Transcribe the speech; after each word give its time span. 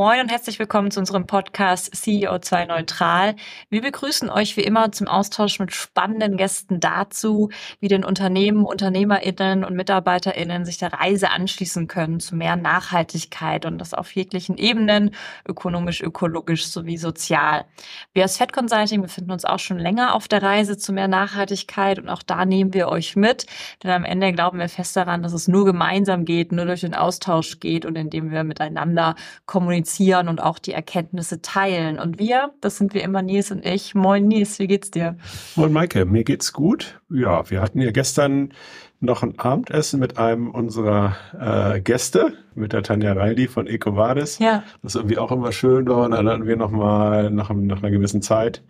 Moin 0.00 0.18
und 0.18 0.30
herzlich 0.30 0.58
willkommen 0.58 0.90
zu 0.90 0.98
unserem 0.98 1.26
Podcast 1.26 1.92
CEO2 1.92 2.64
Neutral. 2.64 3.36
Wir 3.68 3.82
begrüßen 3.82 4.30
euch 4.30 4.56
wie 4.56 4.62
immer 4.62 4.92
zum 4.92 5.08
Austausch 5.08 5.58
mit 5.58 5.74
spannenden 5.74 6.38
Gästen 6.38 6.80
dazu, 6.80 7.50
wie 7.80 7.88
denn 7.88 8.02
Unternehmen, 8.02 8.64
UnternehmerInnen 8.64 9.62
und 9.62 9.76
MitarbeiterInnen 9.76 10.64
sich 10.64 10.78
der 10.78 10.94
Reise 10.94 11.30
anschließen 11.30 11.86
können 11.86 12.18
zu 12.18 12.34
mehr 12.34 12.56
Nachhaltigkeit 12.56 13.66
und 13.66 13.76
das 13.76 13.92
auf 13.92 14.10
jeglichen 14.12 14.56
Ebenen, 14.56 15.10
ökonomisch, 15.46 16.00
ökologisch 16.00 16.68
sowie 16.68 16.96
sozial. 16.96 17.66
Wir 18.14 18.22
als 18.22 18.38
Fed 18.38 18.54
Consulting 18.54 19.02
befinden 19.02 19.32
uns 19.32 19.44
auch 19.44 19.58
schon 19.58 19.78
länger 19.78 20.14
auf 20.14 20.28
der 20.28 20.42
Reise 20.42 20.78
zu 20.78 20.94
mehr 20.94 21.08
Nachhaltigkeit 21.08 21.98
und 21.98 22.08
auch 22.08 22.22
da 22.22 22.46
nehmen 22.46 22.72
wir 22.72 22.88
euch 22.88 23.16
mit, 23.16 23.44
denn 23.82 23.90
am 23.90 24.06
Ende 24.06 24.32
glauben 24.32 24.60
wir 24.60 24.70
fest 24.70 24.96
daran, 24.96 25.22
dass 25.22 25.34
es 25.34 25.46
nur 25.46 25.66
gemeinsam 25.66 26.24
geht, 26.24 26.52
nur 26.52 26.64
durch 26.64 26.80
den 26.80 26.94
Austausch 26.94 27.60
geht 27.60 27.84
und 27.84 27.96
indem 27.96 28.30
wir 28.30 28.44
miteinander 28.44 29.14
kommunizieren 29.44 29.89
kommunizieren 29.90 30.28
und 30.28 30.42
auch 30.42 30.58
die 30.58 30.72
Erkenntnisse 30.72 31.42
teilen. 31.42 31.98
Und 31.98 32.18
wir, 32.18 32.52
das 32.60 32.78
sind 32.78 32.94
wie 32.94 33.00
immer 33.00 33.22
Nils 33.22 33.50
und 33.50 33.64
ich. 33.64 33.94
Moin 33.94 34.28
Nils, 34.28 34.58
wie 34.58 34.66
geht's 34.66 34.90
dir? 34.90 35.16
Moin 35.56 35.72
Maike, 35.72 36.04
mir 36.04 36.24
geht's 36.24 36.52
gut. 36.52 37.00
Ja, 37.10 37.48
wir 37.50 37.60
hatten 37.60 37.80
ja 37.80 37.90
gestern 37.90 38.52
noch 39.00 39.22
ein 39.22 39.38
Abendessen 39.38 39.98
mit 39.98 40.18
einem 40.18 40.50
unserer 40.50 41.16
äh, 41.38 41.80
Gäste, 41.80 42.34
mit 42.54 42.72
der 42.72 42.82
Tanja 42.82 43.12
Reilly 43.14 43.48
von 43.48 43.66
EcoVadis. 43.66 44.38
Ja. 44.38 44.62
Das 44.82 44.94
ist 44.94 44.96
irgendwie 44.96 45.18
auch 45.18 45.32
immer 45.32 45.52
schön 45.52 45.86
da. 45.86 46.04
Und 46.04 46.12
dann 46.12 46.28
hatten 46.28 46.46
wir 46.46 46.56
noch 46.56 46.70
mal 46.70 47.30
nach, 47.30 47.50
nach 47.50 47.82
einer 47.82 47.90
gewissen 47.90 48.22
Zeit 48.22 48.62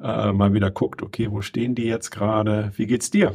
äh, 0.00 0.32
mal 0.32 0.52
wieder 0.52 0.70
guckt, 0.70 1.02
okay, 1.02 1.28
wo 1.30 1.40
stehen 1.40 1.74
die 1.74 1.84
jetzt 1.84 2.10
gerade? 2.10 2.72
Wie 2.76 2.86
geht's 2.86 3.10
dir? 3.10 3.32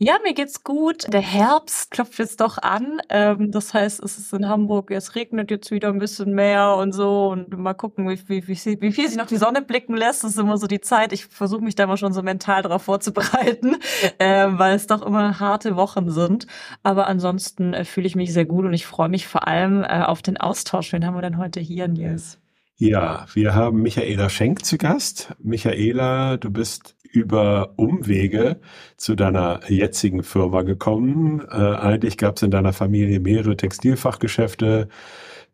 Ja, 0.00 0.16
mir 0.22 0.32
geht's 0.32 0.62
gut. 0.62 1.12
Der 1.12 1.20
Herbst 1.20 1.90
klopft 1.90 2.20
jetzt 2.20 2.40
doch 2.40 2.58
an. 2.58 3.00
Ähm, 3.08 3.50
das 3.50 3.74
heißt, 3.74 4.00
es 4.00 4.16
ist 4.16 4.32
in 4.32 4.48
Hamburg, 4.48 4.92
es 4.92 5.16
regnet 5.16 5.50
jetzt 5.50 5.72
wieder 5.72 5.88
ein 5.88 5.98
bisschen 5.98 6.36
mehr 6.36 6.76
und 6.76 6.92
so. 6.92 7.30
Und 7.30 7.58
mal 7.58 7.74
gucken, 7.74 8.08
wie, 8.08 8.20
wie, 8.28 8.46
wie, 8.46 8.80
wie 8.80 8.92
viel 8.92 9.08
sich 9.08 9.18
noch 9.18 9.26
die 9.26 9.38
Sonne 9.38 9.60
blicken 9.60 9.96
lässt. 9.96 10.22
Das 10.22 10.30
ist 10.30 10.38
immer 10.38 10.56
so 10.56 10.68
die 10.68 10.80
Zeit. 10.80 11.12
Ich 11.12 11.26
versuche 11.26 11.62
mich 11.64 11.74
da 11.74 11.88
mal 11.88 11.96
schon 11.96 12.12
so 12.12 12.22
mental 12.22 12.62
darauf 12.62 12.82
vorzubereiten, 12.82 13.76
äh, 14.18 14.46
weil 14.50 14.76
es 14.76 14.86
doch 14.86 15.02
immer 15.02 15.40
harte 15.40 15.74
Wochen 15.74 16.10
sind. 16.10 16.46
Aber 16.84 17.08
ansonsten 17.08 17.74
äh, 17.74 17.84
fühle 17.84 18.06
ich 18.06 18.14
mich 18.14 18.32
sehr 18.32 18.44
gut 18.44 18.66
und 18.66 18.74
ich 18.74 18.86
freue 18.86 19.08
mich 19.08 19.26
vor 19.26 19.48
allem 19.48 19.82
äh, 19.82 20.04
auf 20.04 20.22
den 20.22 20.36
Austausch. 20.36 20.92
Wen 20.92 21.04
haben 21.04 21.16
wir 21.16 21.22
denn 21.22 21.38
heute 21.38 21.58
hier, 21.58 21.88
Nils? 21.88 22.38
Ja, 22.80 23.26
wir 23.34 23.56
haben 23.56 23.82
Michaela 23.82 24.28
Schenk 24.28 24.64
zu 24.64 24.78
Gast. 24.78 25.34
Michaela, 25.40 26.36
du 26.36 26.52
bist 26.52 26.94
über 27.10 27.74
Umwege 27.76 28.60
zu 28.96 29.14
deiner 29.14 29.60
jetzigen 29.68 30.22
Firma 30.22 30.62
gekommen. 30.62 31.40
Äh, 31.50 31.54
eigentlich 31.54 32.18
gab 32.18 32.36
es 32.36 32.42
in 32.42 32.50
deiner 32.50 32.72
Familie 32.72 33.20
mehrere 33.20 33.56
Textilfachgeschäfte, 33.56 34.88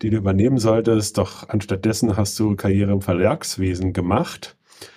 die 0.02 0.10
du 0.10 0.16
übernehmen 0.16 0.58
solltest, 0.58 1.18
doch 1.18 1.48
anstattdessen 1.48 2.16
hast 2.16 2.38
du 2.38 2.56
Karriere 2.56 2.92
im 2.92 3.00
Verlagswesen 3.00 3.92
gemacht. 3.92 4.56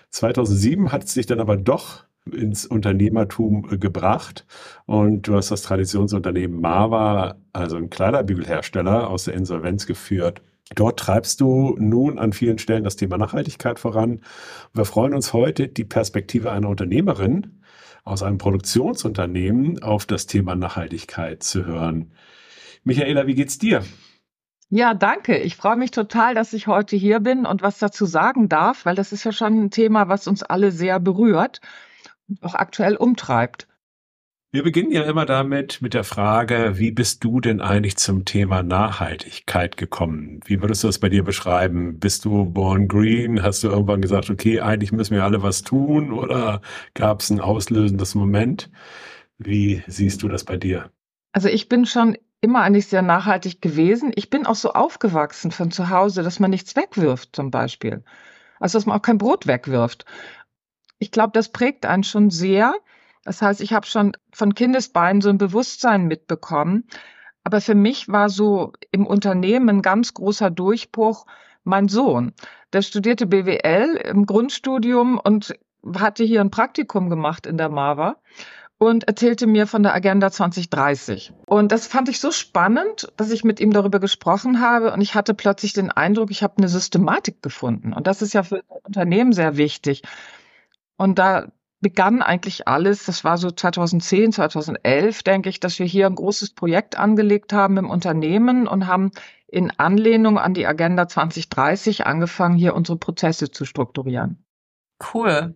2007 0.09 0.91
hat 0.91 1.03
es 1.03 1.13
dich 1.13 1.25
dann 1.25 1.39
aber 1.39 1.57
doch 1.57 2.05
ins 2.31 2.65
Unternehmertum 2.65 3.67
äh, 3.71 3.77
gebracht 3.77 4.45
und 4.85 5.27
du 5.27 5.35
hast 5.35 5.51
das 5.51 5.61
Traditionsunternehmen 5.61 6.59
Mava, 6.59 7.35
also 7.53 7.77
ein 7.77 7.89
Kleiderbügelhersteller, 7.89 9.09
aus 9.09 9.25
der 9.25 9.35
Insolvenz 9.35 9.85
geführt. 9.85 10.41
Dort 10.75 10.99
treibst 10.99 11.39
du 11.41 11.75
nun 11.79 12.19
an 12.19 12.33
vielen 12.33 12.59
Stellen 12.59 12.83
das 12.83 12.97
Thema 12.97 13.17
Nachhaltigkeit 13.17 13.79
voran. 13.79 14.21
Wir 14.73 14.85
freuen 14.85 15.13
uns 15.13 15.33
heute, 15.33 15.67
die 15.67 15.85
Perspektive 15.85 16.51
einer 16.51 16.69
Unternehmerin 16.69 17.61
aus 18.03 18.23
einem 18.23 18.37
Produktionsunternehmen 18.37 19.81
auf 19.81 20.05
das 20.05 20.27
Thema 20.27 20.55
Nachhaltigkeit 20.55 21.43
zu 21.43 21.65
hören. 21.65 22.11
Michaela, 22.83 23.27
wie 23.27 23.35
geht's 23.35 23.57
dir? 23.57 23.83
Ja, 24.69 24.93
danke. 24.93 25.37
Ich 25.37 25.55
freue 25.55 25.77
mich 25.77 25.91
total, 25.91 26.35
dass 26.35 26.51
ich 26.51 26.67
heute 26.67 26.97
hier 26.97 27.21
bin 27.21 27.45
und 27.45 27.61
was 27.61 27.79
dazu 27.79 28.05
sagen 28.05 28.49
darf, 28.49 28.85
weil 28.85 28.95
das 28.95 29.13
ist 29.13 29.23
ja 29.23 29.31
schon 29.31 29.65
ein 29.65 29.71
Thema, 29.71 30.09
was 30.09 30.27
uns 30.27 30.43
alle 30.43 30.71
sehr 30.71 30.99
berührt 30.99 31.61
und 32.27 32.43
auch 32.43 32.55
aktuell 32.55 32.97
umtreibt. 32.97 33.67
Wir 34.53 34.63
beginnen 34.63 34.91
ja 34.91 35.03
immer 35.03 35.25
damit, 35.25 35.81
mit 35.81 35.93
der 35.93 36.05
Frage, 36.05 36.77
wie 36.77 36.91
bist 36.91 37.21
du 37.25 37.41
denn 37.41 37.59
eigentlich 37.59 37.97
zum 37.97 38.23
Thema 38.23 38.63
Nachhaltigkeit 38.63 39.75
gekommen? 39.75 40.39
Wie 40.45 40.61
würdest 40.61 40.83
du 40.83 40.87
das 40.87 40.99
bei 40.99 41.09
dir 41.09 41.25
beschreiben? 41.25 41.99
Bist 41.99 42.23
du 42.23 42.45
born 42.45 42.87
green? 42.87 43.43
Hast 43.43 43.61
du 43.63 43.67
irgendwann 43.67 43.99
gesagt, 43.99 44.29
okay, 44.29 44.61
eigentlich 44.61 44.93
müssen 44.93 45.15
wir 45.15 45.25
alle 45.25 45.43
was 45.43 45.63
tun? 45.63 46.13
Oder 46.13 46.61
gab 46.93 47.19
es 47.19 47.29
ein 47.29 47.41
auslösendes 47.41 48.15
Moment? 48.15 48.69
Wie 49.37 49.83
siehst 49.85 50.23
du 50.23 50.29
das 50.29 50.45
bei 50.45 50.55
dir? 50.55 50.91
Also 51.33 51.49
ich 51.49 51.67
bin 51.67 51.85
schon 51.85 52.17
immer 52.39 52.61
eigentlich 52.61 52.87
sehr 52.87 53.01
nachhaltig 53.01 53.61
gewesen. 53.61 54.13
Ich 54.15 54.29
bin 54.29 54.45
auch 54.45 54.55
so 54.55 54.71
aufgewachsen 54.71 55.51
von 55.51 55.71
zu 55.71 55.89
Hause, 55.89 56.23
dass 56.23 56.39
man 56.39 56.51
nichts 56.51 56.77
wegwirft 56.77 57.35
zum 57.35 57.51
Beispiel. 57.51 58.01
Also 58.61 58.77
dass 58.77 58.85
man 58.85 58.97
auch 58.97 59.01
kein 59.01 59.17
Brot 59.17 59.45
wegwirft. 59.45 60.05
Ich 60.99 61.11
glaube, 61.11 61.31
das 61.33 61.51
prägt 61.51 61.85
einen 61.85 62.05
schon 62.05 62.29
sehr. 62.29 62.73
Das 63.27 63.41
heißt, 63.41 63.59
ich 63.59 63.73
habe 63.73 63.85
schon 63.85 64.13
von 64.31 64.55
Kindesbeinen 64.55 65.21
so 65.21 65.27
ein 65.27 65.37
Bewusstsein 65.37 66.05
mitbekommen. 66.05 66.85
Aber 67.43 67.59
für 67.59 67.75
mich 67.75 68.07
war 68.07 68.29
so 68.29 68.71
im 68.91 69.05
Unternehmen 69.05 69.67
ein 69.67 69.81
ganz 69.81 70.13
großer 70.13 70.49
Durchbruch 70.49 71.25
mein 71.65 71.89
Sohn. 71.89 72.31
Der 72.71 72.81
studierte 72.81 73.27
BWL 73.27 73.97
im 73.97 74.25
Grundstudium 74.25 75.19
und 75.21 75.53
hatte 75.93 76.23
hier 76.23 76.39
ein 76.39 76.51
Praktikum 76.51 77.09
gemacht 77.09 77.45
in 77.45 77.57
der 77.57 77.67
MAVA 77.67 78.15
und 78.77 79.09
erzählte 79.09 79.45
mir 79.45 79.67
von 79.67 79.83
der 79.83 79.93
Agenda 79.93 80.31
2030. 80.31 81.33
Und 81.47 81.73
das 81.73 81.85
fand 81.85 82.07
ich 82.07 82.21
so 82.21 82.31
spannend, 82.31 83.11
dass 83.17 83.31
ich 83.31 83.43
mit 83.43 83.59
ihm 83.59 83.73
darüber 83.73 83.99
gesprochen 83.99 84.61
habe 84.61 84.93
und 84.93 85.01
ich 85.01 85.15
hatte 85.15 85.33
plötzlich 85.33 85.73
den 85.73 85.91
Eindruck, 85.91 86.31
ich 86.31 86.43
habe 86.43 86.59
eine 86.59 86.69
Systematik 86.69 87.43
gefunden. 87.43 87.91
Und 87.91 88.07
das 88.07 88.21
ist 88.21 88.33
ja 88.33 88.43
für 88.43 88.63
Unternehmen 88.83 89.33
sehr 89.33 89.57
wichtig. 89.57 90.03
Und 90.95 91.19
da 91.19 91.47
begann 91.79 92.21
eigentlich 92.21 92.67
alles, 92.67 93.05
das 93.05 93.23
war 93.23 93.37
so 93.37 93.51
2010, 93.51 94.31
2011, 94.31 95.23
denke 95.23 95.49
ich, 95.49 95.59
dass 95.59 95.79
wir 95.79 95.85
hier 95.85 96.07
ein 96.07 96.15
großes 96.15 96.53
Projekt 96.53 96.97
angelegt 96.97 97.53
haben 97.53 97.77
im 97.77 97.89
Unternehmen 97.89 98.67
und 98.67 98.87
haben 98.87 99.11
in 99.47 99.71
Anlehnung 99.77 100.37
an 100.39 100.53
die 100.53 100.65
Agenda 100.65 101.07
2030 101.07 102.05
angefangen, 102.05 102.57
hier 102.57 102.75
unsere 102.75 102.97
Prozesse 102.97 103.51
zu 103.51 103.65
strukturieren. 103.65 104.46
Cool. 105.13 105.53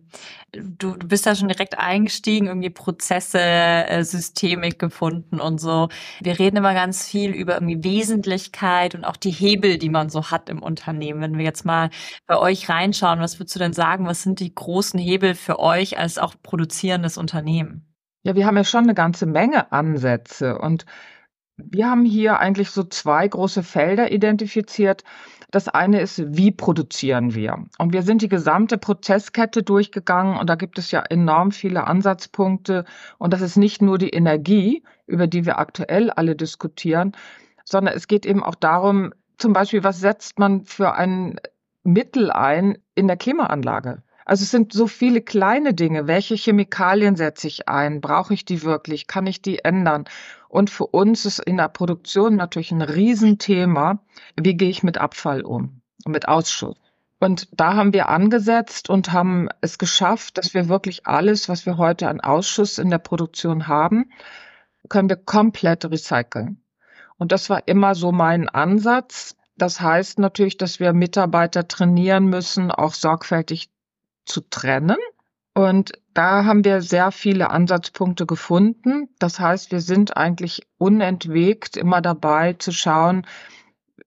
Du, 0.52 0.96
du 0.96 1.08
bist 1.08 1.26
da 1.26 1.34
schon 1.34 1.48
direkt 1.48 1.76
eingestiegen, 1.76 2.46
irgendwie 2.46 2.70
Prozesse, 2.70 3.40
äh, 3.40 4.04
Systemik 4.04 4.78
gefunden 4.78 5.40
und 5.40 5.58
so. 5.58 5.88
Wir 6.20 6.38
reden 6.38 6.58
immer 6.58 6.74
ganz 6.74 7.08
viel 7.08 7.32
über 7.32 7.54
irgendwie 7.54 7.82
Wesentlichkeit 7.82 8.94
und 8.94 9.04
auch 9.04 9.16
die 9.16 9.32
Hebel, 9.32 9.78
die 9.78 9.88
man 9.88 10.10
so 10.10 10.30
hat 10.30 10.48
im 10.48 10.62
Unternehmen. 10.62 11.20
Wenn 11.20 11.38
wir 11.38 11.44
jetzt 11.44 11.64
mal 11.64 11.90
bei 12.26 12.38
euch 12.38 12.68
reinschauen, 12.68 13.18
was 13.18 13.40
würdest 13.40 13.56
du 13.56 13.58
denn 13.58 13.72
sagen, 13.72 14.06
was 14.06 14.22
sind 14.22 14.38
die 14.38 14.54
großen 14.54 15.00
Hebel 15.00 15.34
für 15.34 15.58
euch 15.58 15.98
als 15.98 16.18
auch 16.18 16.36
produzierendes 16.40 17.18
Unternehmen? 17.18 17.92
Ja, 18.22 18.36
wir 18.36 18.46
haben 18.46 18.56
ja 18.56 18.64
schon 18.64 18.84
eine 18.84 18.94
ganze 18.94 19.26
Menge 19.26 19.72
Ansätze 19.72 20.56
und 20.58 20.86
wir 21.56 21.90
haben 21.90 22.04
hier 22.04 22.38
eigentlich 22.38 22.70
so 22.70 22.84
zwei 22.84 23.26
große 23.26 23.62
Felder 23.62 24.12
identifiziert. 24.12 25.02
Das 25.52 25.68
eine 25.68 26.00
ist, 26.00 26.34
wie 26.34 26.50
produzieren 26.50 27.34
wir? 27.34 27.66
Und 27.78 27.92
wir 27.92 28.02
sind 28.02 28.22
die 28.22 28.30
gesamte 28.30 28.78
Prozesskette 28.78 29.62
durchgegangen 29.62 30.38
und 30.38 30.48
da 30.48 30.54
gibt 30.54 30.78
es 30.78 30.90
ja 30.90 31.00
enorm 31.02 31.52
viele 31.52 31.86
Ansatzpunkte. 31.86 32.86
Und 33.18 33.34
das 33.34 33.42
ist 33.42 33.58
nicht 33.58 33.82
nur 33.82 33.98
die 33.98 34.08
Energie, 34.08 34.82
über 35.06 35.26
die 35.26 35.44
wir 35.44 35.58
aktuell 35.58 36.10
alle 36.10 36.36
diskutieren, 36.36 37.12
sondern 37.66 37.94
es 37.94 38.08
geht 38.08 38.24
eben 38.24 38.42
auch 38.42 38.54
darum, 38.54 39.12
zum 39.36 39.52
Beispiel, 39.52 39.84
was 39.84 40.00
setzt 40.00 40.38
man 40.38 40.64
für 40.64 40.94
ein 40.94 41.38
Mittel 41.84 42.30
ein 42.30 42.78
in 42.94 43.06
der 43.06 43.18
Klimaanlage? 43.18 44.02
Also 44.24 44.44
es 44.44 44.50
sind 44.50 44.72
so 44.72 44.86
viele 44.86 45.20
kleine 45.20 45.74
Dinge. 45.74 46.06
Welche 46.06 46.34
Chemikalien 46.34 47.16
setze 47.16 47.48
ich 47.48 47.68
ein? 47.68 48.00
Brauche 48.00 48.34
ich 48.34 48.44
die 48.44 48.62
wirklich? 48.62 49.06
Kann 49.06 49.26
ich 49.26 49.42
die 49.42 49.64
ändern? 49.64 50.04
Und 50.48 50.70
für 50.70 50.86
uns 50.86 51.24
ist 51.24 51.40
in 51.40 51.56
der 51.56 51.68
Produktion 51.68 52.36
natürlich 52.36 52.72
ein 52.72 52.82
Riesenthema, 52.82 54.00
wie 54.36 54.56
gehe 54.56 54.68
ich 54.68 54.82
mit 54.82 54.98
Abfall 54.98 55.42
um, 55.42 55.80
mit 56.06 56.28
Ausschuss. 56.28 56.76
Und 57.20 57.48
da 57.52 57.74
haben 57.74 57.92
wir 57.92 58.08
angesetzt 58.08 58.90
und 58.90 59.12
haben 59.12 59.48
es 59.60 59.78
geschafft, 59.78 60.38
dass 60.38 60.54
wir 60.54 60.68
wirklich 60.68 61.06
alles, 61.06 61.48
was 61.48 61.66
wir 61.66 61.76
heute 61.76 62.08
an 62.08 62.20
Ausschuss 62.20 62.78
in 62.78 62.90
der 62.90 62.98
Produktion 62.98 63.68
haben, 63.68 64.10
können 64.88 65.08
wir 65.08 65.16
komplett 65.16 65.84
recyceln. 65.84 66.60
Und 67.16 67.30
das 67.30 67.48
war 67.48 67.66
immer 67.66 67.94
so 67.94 68.10
mein 68.10 68.48
Ansatz. 68.48 69.36
Das 69.56 69.80
heißt 69.80 70.18
natürlich, 70.18 70.56
dass 70.58 70.80
wir 70.80 70.92
Mitarbeiter 70.92 71.68
trainieren 71.68 72.26
müssen, 72.26 72.72
auch 72.72 72.94
sorgfältig 72.94 73.70
zu 74.24 74.40
trennen. 74.40 74.96
Und 75.54 75.92
da 76.14 76.44
haben 76.44 76.64
wir 76.64 76.80
sehr 76.80 77.12
viele 77.12 77.50
Ansatzpunkte 77.50 78.26
gefunden. 78.26 79.08
Das 79.18 79.38
heißt, 79.38 79.70
wir 79.70 79.80
sind 79.80 80.16
eigentlich 80.16 80.66
unentwegt 80.78 81.76
immer 81.76 82.00
dabei 82.00 82.54
zu 82.54 82.72
schauen, 82.72 83.26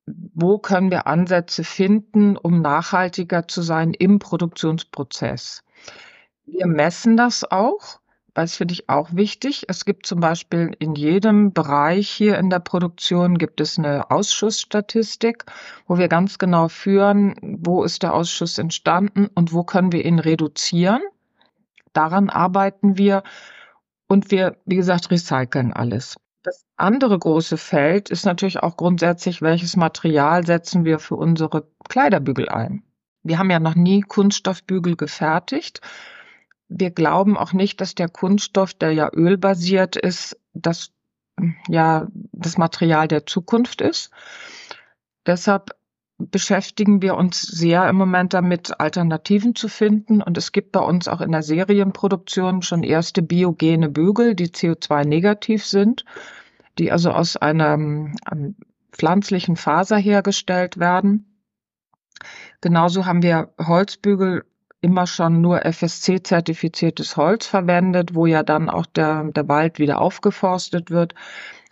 wo 0.07 0.57
können 0.59 0.91
wir 0.91 1.07
Ansätze 1.07 1.63
finden, 1.63 2.38
um 2.38 2.62
nachhaltiger 2.62 3.47
zu 3.47 3.62
sein 3.62 3.94
im 3.94 4.19
Produktionsprozess. 4.19 5.63
Wir 6.45 6.67
messen 6.67 7.17
das 7.17 7.50
auch. 7.50 8.00
Das 8.36 8.58
finde 8.58 8.74
ich 8.74 8.90
auch 8.90 9.10
wichtig. 9.14 9.64
Es 9.70 9.86
gibt 9.86 10.06
zum 10.06 10.20
Beispiel 10.20 10.76
in 10.80 10.94
jedem 10.94 11.54
Bereich 11.54 12.10
hier 12.10 12.38
in 12.38 12.50
der 12.50 12.60
Produktion 12.60 13.38
gibt 13.38 13.62
es 13.62 13.80
eine 13.80 14.12
Ausschussstatistik, 14.12 15.46
wo 15.88 15.98
wir 15.98 16.10
ganz 16.10 16.38
genau 16.38 16.68
führen, 16.68 17.36
wo 17.42 17.84
ist 17.84 18.04
der 18.04 18.14
Ausschuss 18.14 18.58
entstanden 18.58 19.30
und 19.34 19.54
wo 19.54 19.64
können 19.64 19.94
wir 19.94 20.04
ihn 20.04 20.20
reduzieren. 20.20 21.02
Daran 21.94 22.30
arbeiten 22.30 22.98
wir 22.98 23.24
und 24.08 24.32
wir, 24.32 24.58
wie 24.66 24.76
gesagt, 24.76 25.12
recyceln 25.12 25.72
alles. 25.72 26.18
Das 26.44 26.66
andere 26.76 27.18
große 27.18 27.56
Feld 27.56 28.10
ist 28.10 28.26
natürlich 28.26 28.62
auch 28.62 28.76
grundsätzlich, 28.76 29.42
welches 29.42 29.78
Material 29.78 30.46
setzen 30.46 30.84
wir 30.84 31.00
für 31.00 31.16
unsere 31.16 31.70
Kleiderbügel 31.88 32.50
ein. 32.50 32.84
Wir 33.24 33.40
haben 33.40 33.50
ja 33.50 33.62
noch 33.62 33.76
nie 33.76 34.02
Kunststoffbügel 34.02 34.98
gefertigt 34.98 35.80
wir 36.67 36.91
glauben 36.91 37.38
auch 37.38 37.53
nicht, 37.53 37.81
dass 37.81 37.95
der 37.95 38.09
Kunststoff, 38.09 38.73
der 38.73 38.91
ja 38.91 39.09
ölbasiert 39.13 39.95
ist, 39.95 40.38
das 40.53 40.91
ja 41.67 42.07
das 42.31 42.57
Material 42.57 43.07
der 43.07 43.25
Zukunft 43.25 43.81
ist. 43.81 44.12
Deshalb 45.25 45.75
beschäftigen 46.17 47.01
wir 47.01 47.15
uns 47.15 47.41
sehr 47.41 47.88
im 47.89 47.97
Moment 47.97 48.33
damit, 48.33 48.79
Alternativen 48.79 49.53
zu 49.53 49.67
finden. 49.67 50.21
Und 50.21 50.38
es 50.38 50.51
gibt 50.51 50.71
bei 50.71 50.79
uns 50.79 51.07
auch 51.07 51.21
in 51.21 51.31
der 51.31 51.44
Serienproduktion 51.44 52.62
schon 52.62 52.83
erste 52.83 53.21
biogene 53.21 53.89
Bügel, 53.89 54.33
die 54.33 54.47
CO2-negativ 54.47 55.65
sind, 55.65 56.06
die 56.79 56.91
also 56.91 57.12
aus 57.12 57.35
einer 57.38 57.73
einem 57.73 58.56
pflanzlichen 58.91 59.57
Faser 59.57 59.97
hergestellt 59.97 60.79
werden. 60.79 61.41
Genauso 62.62 63.06
haben 63.06 63.21
wir 63.21 63.53
Holzbügel 63.59 64.45
immer 64.86 65.08
schon 65.08 65.42
nur 65.42 65.66
FSC-zertifiziertes 65.66 67.18
Holz 67.18 67.48
verwendet, 67.48 68.14
wo 68.14 68.28
ja 68.28 68.44
dann 68.44 68.70
auch 68.70 68.86
der, 68.86 69.24
der 69.32 69.48
Wald 69.48 69.80
wieder 69.80 70.00
aufgeforstet 70.00 70.92
wird. 70.92 71.16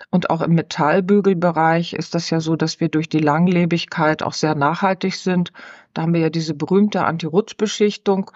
Und 0.09 0.31
auch 0.31 0.41
im 0.41 0.55
Metallbügelbereich 0.55 1.93
ist 1.93 2.15
das 2.15 2.31
ja 2.31 2.39
so, 2.39 2.55
dass 2.55 2.79
wir 2.79 2.89
durch 2.89 3.09
die 3.09 3.19
Langlebigkeit 3.19 4.23
auch 4.23 4.33
sehr 4.33 4.55
nachhaltig 4.55 5.15
sind. 5.15 5.53
Da 5.93 6.01
haben 6.01 6.15
wir 6.15 6.21
ja 6.21 6.31
diese 6.31 6.55
berühmte 6.55 7.05
Anti-Rutsch-Beschichtung 7.05 8.31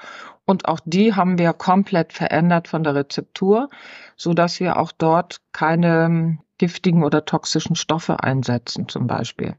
und 0.45 0.67
auch 0.67 0.79
die 0.85 1.15
haben 1.15 1.39
wir 1.39 1.53
komplett 1.53 2.13
verändert 2.13 2.67
von 2.67 2.83
der 2.83 2.93
Rezeptur, 2.93 3.69
so 4.15 4.35
dass 4.35 4.59
wir 4.59 4.77
auch 4.77 4.91
dort 4.91 5.41
keine 5.53 6.37
giftigen 6.57 7.03
oder 7.03 7.25
toxischen 7.25 7.75
Stoffe 7.75 8.23
einsetzen 8.23 8.87
zum 8.87 9.07
Beispiel. 9.07 9.55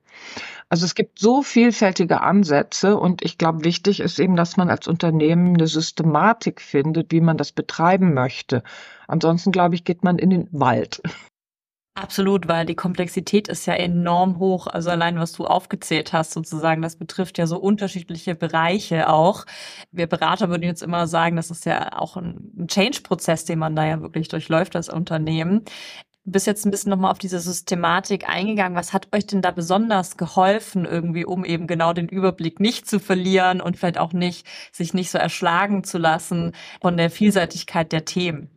Also 0.68 0.84
es 0.84 0.94
gibt 0.94 1.18
so 1.18 1.42
vielfältige 1.42 2.20
Ansätze 2.20 2.96
und 2.96 3.22
ich 3.22 3.38
glaube, 3.38 3.64
wichtig 3.64 4.00
ist 4.00 4.18
eben, 4.18 4.36
dass 4.36 4.56
man 4.56 4.68
als 4.68 4.86
Unternehmen 4.86 5.54
eine 5.54 5.66
Systematik 5.66 6.60
findet, 6.60 7.10
wie 7.10 7.20
man 7.20 7.36
das 7.36 7.52
betreiben 7.52 8.14
möchte. 8.14 8.62
Ansonsten, 9.06 9.52
glaube 9.52 9.74
ich, 9.74 9.84
geht 9.84 10.04
man 10.04 10.18
in 10.18 10.30
den 10.30 10.48
Wald. 10.52 11.00
Absolut, 12.00 12.46
weil 12.46 12.64
die 12.64 12.76
Komplexität 12.76 13.48
ist 13.48 13.66
ja 13.66 13.74
enorm 13.74 14.38
hoch. 14.38 14.68
Also 14.68 14.88
allein 14.90 15.18
was 15.18 15.32
du 15.32 15.46
aufgezählt 15.46 16.12
hast, 16.12 16.30
sozusagen, 16.30 16.80
das 16.80 16.94
betrifft 16.94 17.38
ja 17.38 17.46
so 17.48 17.58
unterschiedliche 17.58 18.36
Bereiche 18.36 19.08
auch. 19.08 19.46
Wir 19.90 20.06
Berater 20.06 20.48
würden 20.48 20.62
jetzt 20.62 20.82
immer 20.82 21.08
sagen, 21.08 21.34
das 21.34 21.50
ist 21.50 21.66
ja 21.66 21.98
auch 21.98 22.16
ein 22.16 22.68
Change-Prozess, 22.68 23.46
den 23.46 23.58
man 23.58 23.74
da 23.74 23.84
ja 23.84 24.00
wirklich 24.00 24.28
durchläuft 24.28 24.76
als 24.76 24.88
Unternehmen. 24.88 25.64
Du 26.24 26.32
bist 26.32 26.46
jetzt 26.46 26.66
ein 26.66 26.70
bisschen 26.70 26.90
nochmal 26.90 27.10
auf 27.10 27.18
diese 27.18 27.40
Systematik 27.40 28.28
eingegangen. 28.28 28.76
Was 28.76 28.92
hat 28.92 29.08
euch 29.14 29.26
denn 29.26 29.40
da 29.40 29.50
besonders 29.50 30.16
geholfen, 30.18 30.84
irgendwie, 30.84 31.24
um 31.24 31.44
eben 31.44 31.66
genau 31.66 31.94
den 31.94 32.08
Überblick 32.08 32.60
nicht 32.60 32.86
zu 32.86 33.00
verlieren 33.00 33.60
und 33.60 33.78
vielleicht 33.78 33.98
auch 33.98 34.12
nicht, 34.12 34.46
sich 34.70 34.92
nicht 34.92 35.10
so 35.10 35.16
erschlagen 35.16 35.84
zu 35.84 35.96
lassen 35.96 36.52
von 36.82 36.96
der 36.98 37.10
Vielseitigkeit 37.10 37.92
der 37.92 38.04
Themen? 38.04 38.50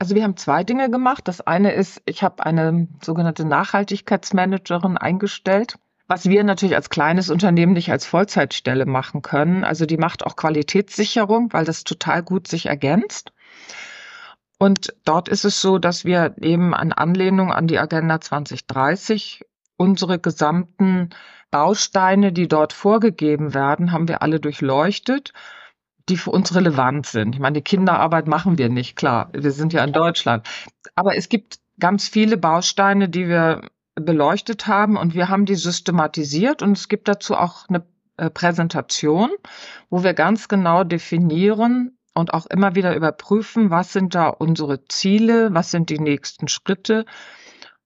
Also 0.00 0.16
wir 0.16 0.24
haben 0.24 0.36
zwei 0.36 0.64
Dinge 0.64 0.90
gemacht. 0.90 1.28
Das 1.28 1.40
eine 1.40 1.70
ist, 1.72 2.02
ich 2.06 2.24
habe 2.24 2.44
eine 2.44 2.88
sogenannte 3.04 3.44
Nachhaltigkeitsmanagerin 3.44 4.98
eingestellt, 4.98 5.76
was 6.08 6.28
wir 6.28 6.42
natürlich 6.42 6.74
als 6.74 6.90
kleines 6.90 7.30
Unternehmen 7.30 7.74
nicht 7.74 7.92
als 7.92 8.04
Vollzeitstelle 8.04 8.84
machen 8.84 9.22
können. 9.22 9.62
Also 9.62 9.86
die 9.86 9.98
macht 9.98 10.26
auch 10.26 10.34
Qualitätssicherung, 10.34 11.52
weil 11.52 11.64
das 11.64 11.84
total 11.84 12.24
gut 12.24 12.48
sich 12.48 12.66
ergänzt. 12.66 13.32
Und 14.62 14.94
dort 15.04 15.28
ist 15.28 15.44
es 15.44 15.60
so, 15.60 15.78
dass 15.80 16.04
wir 16.04 16.36
eben 16.40 16.72
an 16.72 16.92
Anlehnung 16.92 17.50
an 17.50 17.66
die 17.66 17.80
Agenda 17.80 18.20
2030 18.20 19.44
unsere 19.76 20.20
gesamten 20.20 21.10
Bausteine, 21.50 22.30
die 22.30 22.46
dort 22.46 22.72
vorgegeben 22.72 23.54
werden, 23.54 23.90
haben 23.90 24.06
wir 24.06 24.22
alle 24.22 24.38
durchleuchtet, 24.38 25.32
die 26.08 26.16
für 26.16 26.30
uns 26.30 26.54
relevant 26.54 27.06
sind. 27.06 27.34
Ich 27.34 27.40
meine, 27.40 27.54
die 27.54 27.64
Kinderarbeit 27.64 28.28
machen 28.28 28.56
wir 28.56 28.68
nicht, 28.68 28.94
klar. 28.94 29.30
Wir 29.32 29.50
sind 29.50 29.72
ja 29.72 29.82
in 29.82 29.92
Deutschland. 29.92 30.46
Aber 30.94 31.16
es 31.16 31.28
gibt 31.28 31.58
ganz 31.80 32.06
viele 32.06 32.36
Bausteine, 32.36 33.08
die 33.08 33.26
wir 33.26 33.62
beleuchtet 33.96 34.68
haben 34.68 34.96
und 34.96 35.12
wir 35.12 35.28
haben 35.28 35.44
die 35.44 35.56
systematisiert 35.56 36.62
und 36.62 36.76
es 36.78 36.88
gibt 36.88 37.08
dazu 37.08 37.34
auch 37.34 37.68
eine 37.68 37.84
äh, 38.16 38.30
Präsentation, 38.30 39.30
wo 39.90 40.04
wir 40.04 40.14
ganz 40.14 40.46
genau 40.46 40.84
definieren, 40.84 41.98
und 42.14 42.34
auch 42.34 42.46
immer 42.46 42.74
wieder 42.74 42.94
überprüfen, 42.94 43.70
was 43.70 43.92
sind 43.92 44.14
da 44.14 44.28
unsere 44.28 44.84
Ziele, 44.86 45.52
was 45.54 45.70
sind 45.70 45.90
die 45.90 45.98
nächsten 45.98 46.48
Schritte. 46.48 47.06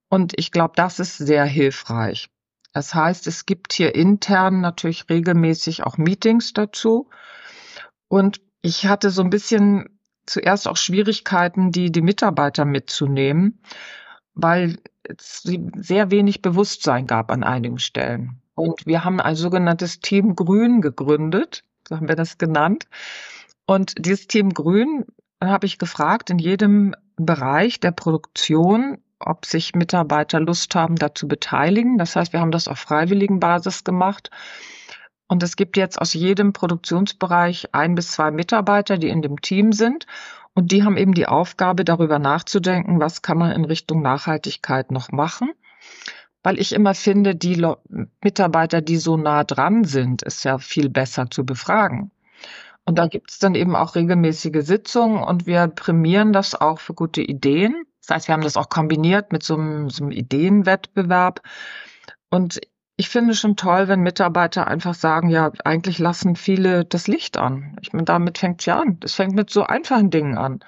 Und 0.08 0.32
ich 0.36 0.50
glaube, 0.50 0.72
das 0.76 0.98
ist 1.00 1.16
sehr 1.18 1.44
hilfreich. 1.44 2.28
Das 2.72 2.94
heißt, 2.94 3.26
es 3.26 3.46
gibt 3.46 3.72
hier 3.72 3.94
intern 3.94 4.60
natürlich 4.60 5.08
regelmäßig 5.08 5.84
auch 5.84 5.96
Meetings 5.96 6.52
dazu. 6.52 7.08
Und 8.08 8.40
ich 8.60 8.86
hatte 8.86 9.10
so 9.10 9.22
ein 9.22 9.30
bisschen 9.30 9.98
zuerst 10.26 10.68
auch 10.68 10.76
Schwierigkeiten, 10.76 11.70
die, 11.70 11.90
die 11.90 12.02
Mitarbeiter 12.02 12.64
mitzunehmen, 12.64 13.62
weil 14.34 14.78
es 15.04 15.42
sehr 15.42 16.10
wenig 16.10 16.42
Bewusstsein 16.42 17.06
gab 17.06 17.30
an 17.30 17.44
einigen 17.44 17.78
Stellen. 17.78 18.42
Und 18.54 18.86
wir 18.86 19.04
haben 19.04 19.20
ein 19.20 19.36
sogenanntes 19.36 20.00
Team 20.00 20.34
Grün 20.34 20.80
gegründet, 20.80 21.62
so 21.88 21.96
haben 21.96 22.08
wir 22.08 22.16
das 22.16 22.38
genannt. 22.38 22.88
Und 23.66 23.94
dieses 23.98 24.28
Team 24.28 24.50
Grün 24.50 25.04
habe 25.42 25.66
ich 25.66 25.78
gefragt 25.78 26.30
in 26.30 26.38
jedem 26.38 26.94
Bereich 27.16 27.80
der 27.80 27.90
Produktion, 27.90 28.98
ob 29.18 29.46
sich 29.46 29.74
Mitarbeiter 29.74 30.40
Lust 30.40 30.74
haben, 30.74 30.96
da 30.96 31.14
zu 31.14 31.26
beteiligen. 31.26 31.98
Das 31.98 32.16
heißt, 32.16 32.32
wir 32.32 32.40
haben 32.40 32.50
das 32.50 32.68
auf 32.68 32.78
freiwilligen 32.78 33.40
Basis 33.40 33.82
gemacht. 33.82 34.30
Und 35.26 35.42
es 35.42 35.56
gibt 35.56 35.76
jetzt 35.76 36.00
aus 36.00 36.14
jedem 36.14 36.52
Produktionsbereich 36.52 37.74
ein 37.74 37.94
bis 37.96 38.12
zwei 38.12 38.30
Mitarbeiter, 38.30 38.98
die 38.98 39.08
in 39.08 39.22
dem 39.22 39.40
Team 39.40 39.72
sind. 39.72 40.06
Und 40.54 40.70
die 40.70 40.84
haben 40.84 40.96
eben 40.96 41.12
die 41.12 41.26
Aufgabe, 41.26 41.84
darüber 41.84 42.18
nachzudenken, 42.18 43.00
was 43.00 43.22
kann 43.22 43.38
man 43.38 43.52
in 43.52 43.64
Richtung 43.64 44.00
Nachhaltigkeit 44.00 44.90
noch 44.90 45.10
machen. 45.10 45.50
Weil 46.42 46.60
ich 46.60 46.72
immer 46.72 46.94
finde, 46.94 47.34
die 47.34 47.66
Mitarbeiter, 48.22 48.80
die 48.80 48.98
so 48.98 49.16
nah 49.16 49.42
dran 49.42 49.84
sind, 49.84 50.22
ist 50.22 50.44
ja 50.44 50.58
viel 50.58 50.88
besser 50.88 51.28
zu 51.30 51.44
befragen. 51.44 52.12
Und 52.86 52.98
da 52.98 53.08
gibt 53.08 53.32
es 53.32 53.38
dann 53.38 53.54
eben 53.56 53.74
auch 53.74 53.96
regelmäßige 53.96 54.64
Sitzungen 54.64 55.22
und 55.22 55.46
wir 55.46 55.66
prämieren 55.66 56.32
das 56.32 56.54
auch 56.54 56.78
für 56.78 56.94
gute 56.94 57.20
Ideen. 57.20 57.84
Das 58.00 58.14
heißt, 58.14 58.28
wir 58.28 58.34
haben 58.34 58.42
das 58.42 58.56
auch 58.56 58.68
kombiniert 58.68 59.32
mit 59.32 59.42
so 59.42 59.54
einem, 59.54 59.90
so 59.90 60.04
einem 60.04 60.12
Ideenwettbewerb. 60.12 61.42
Und 62.30 62.60
ich 62.96 63.08
finde 63.08 63.34
schon 63.34 63.56
toll, 63.56 63.88
wenn 63.88 64.00
Mitarbeiter 64.00 64.68
einfach 64.68 64.94
sagen, 64.94 65.28
ja, 65.28 65.50
eigentlich 65.64 65.98
lassen 65.98 66.36
viele 66.36 66.84
das 66.84 67.08
Licht 67.08 67.36
an. 67.36 67.76
Ich 67.82 67.92
meine, 67.92 68.04
damit 68.04 68.38
fängt 68.38 68.60
es 68.60 68.66
ja 68.66 68.80
an. 68.80 68.98
Das 69.00 69.14
fängt 69.14 69.34
mit 69.34 69.50
so 69.50 69.64
einfachen 69.64 70.10
Dingen 70.10 70.38
an. 70.38 70.60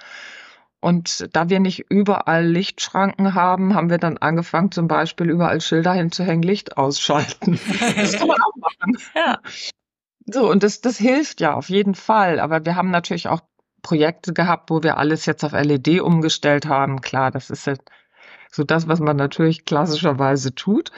Und 0.81 1.29
da 1.35 1.49
wir 1.49 1.59
nicht 1.61 1.87
überall 1.89 2.47
Lichtschranken 2.47 3.35
haben, 3.35 3.75
haben 3.75 3.91
wir 3.91 3.99
dann 3.99 4.19
angefangen, 4.19 4.71
zum 4.71 4.89
Beispiel 4.89 5.31
überall 5.31 5.61
Schilder 5.61 5.93
hinzuhängen, 5.93 6.43
Licht 6.43 6.77
ausschalten. 6.77 7.59
Das 7.97 8.13
kann 8.13 8.29
man 8.29 8.37
auch 8.41 8.57
machen. 8.57 8.99
Ja. 9.15 9.39
So, 10.31 10.51
und 10.51 10.63
das, 10.63 10.81
das 10.81 10.99
hilft 10.99 11.41
ja 11.41 11.55
auf 11.55 11.71
jeden 11.71 11.95
Fall. 11.95 12.39
Aber 12.39 12.65
wir 12.65 12.77
haben 12.77 12.91
natürlich 12.91 13.29
auch 13.29 13.41
Projekte 13.83 14.33
gehabt, 14.35 14.71
wo 14.71 14.83
wir 14.83 14.99
alles 14.99 15.25
jetzt 15.27 15.45
auf 15.45 15.53
LED 15.53 16.01
umgestellt 16.01 16.67
haben. 16.67 17.01
Klar, 17.01 17.31
das 17.31 17.51
ist 17.51 17.67
ja 17.67 17.75
so 18.51 18.63
das, 18.63 18.89
was 18.89 19.01
man 19.01 19.17
natürlich 19.17 19.65
klassischerweise 19.65 20.55
tut. 20.55 20.93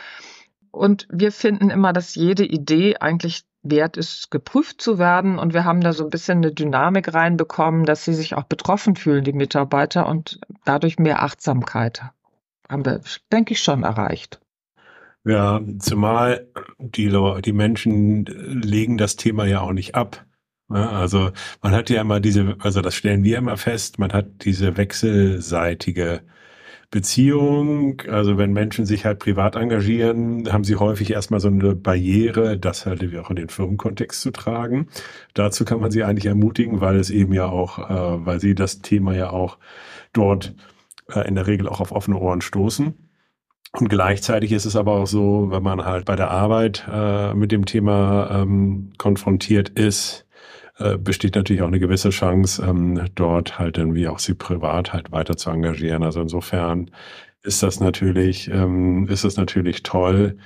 Und 0.72 1.06
wir 1.10 1.32
finden 1.32 1.70
immer, 1.70 1.92
dass 1.92 2.14
jede 2.14 2.44
Idee 2.44 2.96
eigentlich 2.96 3.44
wert 3.62 3.96
ist, 3.96 4.30
geprüft 4.30 4.80
zu 4.80 4.99
werden. 4.99 5.38
Und 5.38 5.54
wir 5.54 5.64
haben 5.64 5.80
da 5.80 5.92
so 5.92 6.04
ein 6.04 6.10
bisschen 6.10 6.38
eine 6.38 6.52
Dynamik 6.52 7.12
reinbekommen, 7.14 7.84
dass 7.84 8.04
sie 8.04 8.14
sich 8.14 8.34
auch 8.34 8.44
betroffen 8.44 8.96
fühlen, 8.96 9.22
die 9.22 9.32
Mitarbeiter, 9.32 10.08
und 10.08 10.40
dadurch 10.64 10.99
mehr 10.99 11.22
Achtsamkeit 11.22 12.02
haben 12.68 12.84
wir, 12.84 13.00
denke 13.32 13.52
ich, 13.52 13.62
schon 13.62 13.82
erreicht. 13.82 14.40
Ja, 15.25 15.61
zumal 15.79 16.49
die, 16.79 17.12
die 17.45 17.53
Menschen 17.53 18.25
legen 18.25 18.97
das 18.97 19.17
Thema 19.17 19.45
ja 19.45 19.61
auch 19.61 19.73
nicht 19.73 19.95
ab. 19.95 20.25
Also 20.69 21.33
man 21.62 21.73
hat 21.73 21.91
ja 21.91 22.00
immer 22.00 22.21
diese, 22.21 22.57
also 22.61 22.81
das 22.81 22.95
stellen 22.95 23.25
wir 23.25 23.39
immer 23.39 23.57
fest, 23.57 23.99
man 23.99 24.12
hat 24.12 24.45
diese 24.45 24.77
wechselseitige 24.77 26.23
Beziehung. 26.91 28.03
Also 28.09 28.39
wenn 28.39 28.53
Menschen 28.53 28.87
sich 28.87 29.05
halt 29.05 29.19
privat 29.19 29.57
engagieren, 29.57 30.53
haben 30.53 30.65
sie 30.65 30.77
häufig 30.77 31.11
erstmal 31.12 31.41
so 31.41 31.49
eine 31.49 31.75
Barriere, 31.75 32.59
das 32.59 32.87
halt 32.87 33.03
auch 33.17 33.31
in 33.31 33.37
den 33.37 33.49
Firmenkontext 33.49 34.21
zu 34.21 34.31
tragen. 34.31 34.89
Dazu 35.35 35.65
kann 35.65 35.81
man 35.81 35.91
sie 35.91 36.05
eigentlich 36.05 36.27
ermutigen, 36.27 36.81
weil 36.81 36.97
es 36.97 37.11
eben 37.11 37.33
ja 37.33 37.47
auch, 37.47 37.79
äh, 37.79 38.27
weil 38.27 38.41
sie 38.41 38.55
das 38.55 38.81
Thema 38.81 39.15
ja 39.15 39.31
auch 39.31 39.59
dort 40.12 40.55
äh, 41.09 41.27
in 41.29 41.35
der 41.35 41.47
Regel 41.47 41.69
auch 41.69 41.81
auf 41.81 41.93
offene 41.93 42.19
Ohren 42.19 42.41
stoßen. 42.41 43.10
Und 43.73 43.89
gleichzeitig 43.89 44.53
ist 44.53 44.65
es 44.65 44.75
aber 44.75 44.95
auch 44.95 45.07
so, 45.07 45.49
wenn 45.50 45.62
man 45.62 45.85
halt 45.85 46.05
bei 46.05 46.17
der 46.17 46.31
Arbeit 46.31 46.85
äh, 46.93 47.35
mit 47.35 47.53
dem 47.53 47.67
Thema 47.67 48.43
ähm, 48.43 48.93
konfrontiert 48.99 49.69
ist, 49.69 50.27
äh, 50.79 50.97
besteht 50.99 51.37
natürlich 51.37 51.62
auch 51.62 51.69
eine 51.69 51.79
gewisse 51.79 52.11
Chance, 52.11 52.65
ähm, 52.67 53.00
dort 53.15 53.59
halt 53.59 53.79
irgendwie 53.79 54.09
auch 54.09 54.19
sie 54.19 54.35
privat 54.35 54.93
halt 54.93 55.12
weiter 55.12 55.37
zu 55.37 55.50
engagieren. 55.50 56.03
Also 56.03 56.21
insofern 56.21 56.91
ist 57.43 57.62
das 57.62 57.81
natürlich, 57.81 58.50
ähm, 58.50 59.07
ist 59.09 59.25
es 59.25 59.37
natürlich 59.37 59.83
toll, 59.83 60.37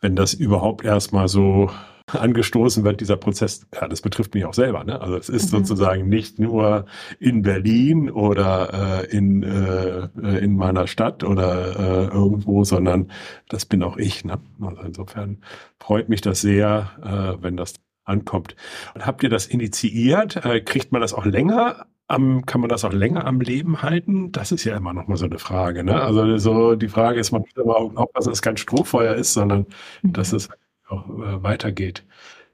wenn 0.00 0.16
das 0.16 0.34
überhaupt 0.34 0.84
erstmal 0.84 1.28
so 1.28 1.70
angestoßen 2.12 2.84
wird, 2.84 3.00
dieser 3.00 3.16
Prozess, 3.16 3.66
ja, 3.74 3.88
das 3.88 4.02
betrifft 4.02 4.34
mich 4.34 4.44
auch 4.44 4.54
selber. 4.54 4.84
Ne? 4.84 5.00
Also 5.00 5.16
es 5.16 5.28
ist 5.28 5.52
mhm. 5.52 5.58
sozusagen 5.58 6.08
nicht 6.08 6.38
nur 6.38 6.86
in 7.18 7.42
Berlin 7.42 8.10
oder 8.10 9.02
äh, 9.02 9.16
in, 9.16 9.42
äh, 9.42 10.08
in 10.38 10.56
meiner 10.56 10.86
Stadt 10.86 11.24
oder 11.24 11.78
äh, 11.78 12.14
irgendwo, 12.14 12.64
sondern 12.64 13.10
das 13.48 13.64
bin 13.64 13.82
auch 13.82 13.96
ich. 13.96 14.24
Ne? 14.24 14.38
Also 14.60 14.82
insofern 14.82 15.38
freut 15.80 16.08
mich 16.08 16.20
das 16.20 16.40
sehr, 16.40 16.90
äh, 17.02 17.42
wenn 17.42 17.56
das 17.56 17.74
ankommt. 18.04 18.54
Und 18.94 19.06
habt 19.06 19.22
ihr 19.22 19.30
das 19.30 19.46
initiiert? 19.46 20.44
Äh, 20.44 20.60
kriegt 20.60 20.92
man 20.92 21.00
das 21.00 21.14
auch 21.14 21.24
länger 21.24 21.86
am, 22.06 22.44
kann 22.44 22.60
man 22.60 22.68
das 22.68 22.84
auch 22.84 22.92
länger 22.92 23.26
am 23.26 23.40
Leben 23.40 23.82
halten? 23.82 24.30
Das 24.30 24.52
ist 24.52 24.64
ja 24.64 24.76
immer 24.76 24.92
noch 24.92 25.08
mal 25.08 25.16
so 25.16 25.24
eine 25.24 25.38
Frage. 25.38 25.84
Ne? 25.84 26.00
Also 26.02 26.36
so 26.36 26.74
die 26.74 26.88
Frage 26.88 27.18
ist 27.18 27.32
man 27.32 27.44
immer 27.56 27.76
auch, 27.76 28.08
dass 28.14 28.26
es 28.26 28.42
kein 28.42 28.58
Strohfeuer 28.58 29.14
ist, 29.14 29.32
sondern 29.32 29.66
mhm. 30.02 30.12
dass 30.12 30.32
es 30.34 30.50
auch 30.88 31.08
äh, 31.08 31.42
weitergeht. 31.42 32.04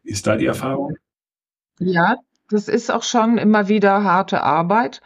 Ist 0.03 0.27
da 0.27 0.37
die 0.37 0.47
Erfahrung? 0.47 0.97
Ja, 1.79 2.17
das 2.49 2.69
ist 2.69 2.91
auch 2.91 3.03
schon 3.03 3.39
immer 3.39 3.69
wieder 3.69 4.05
harte 4.05 4.43
Arbeit. 4.43 5.01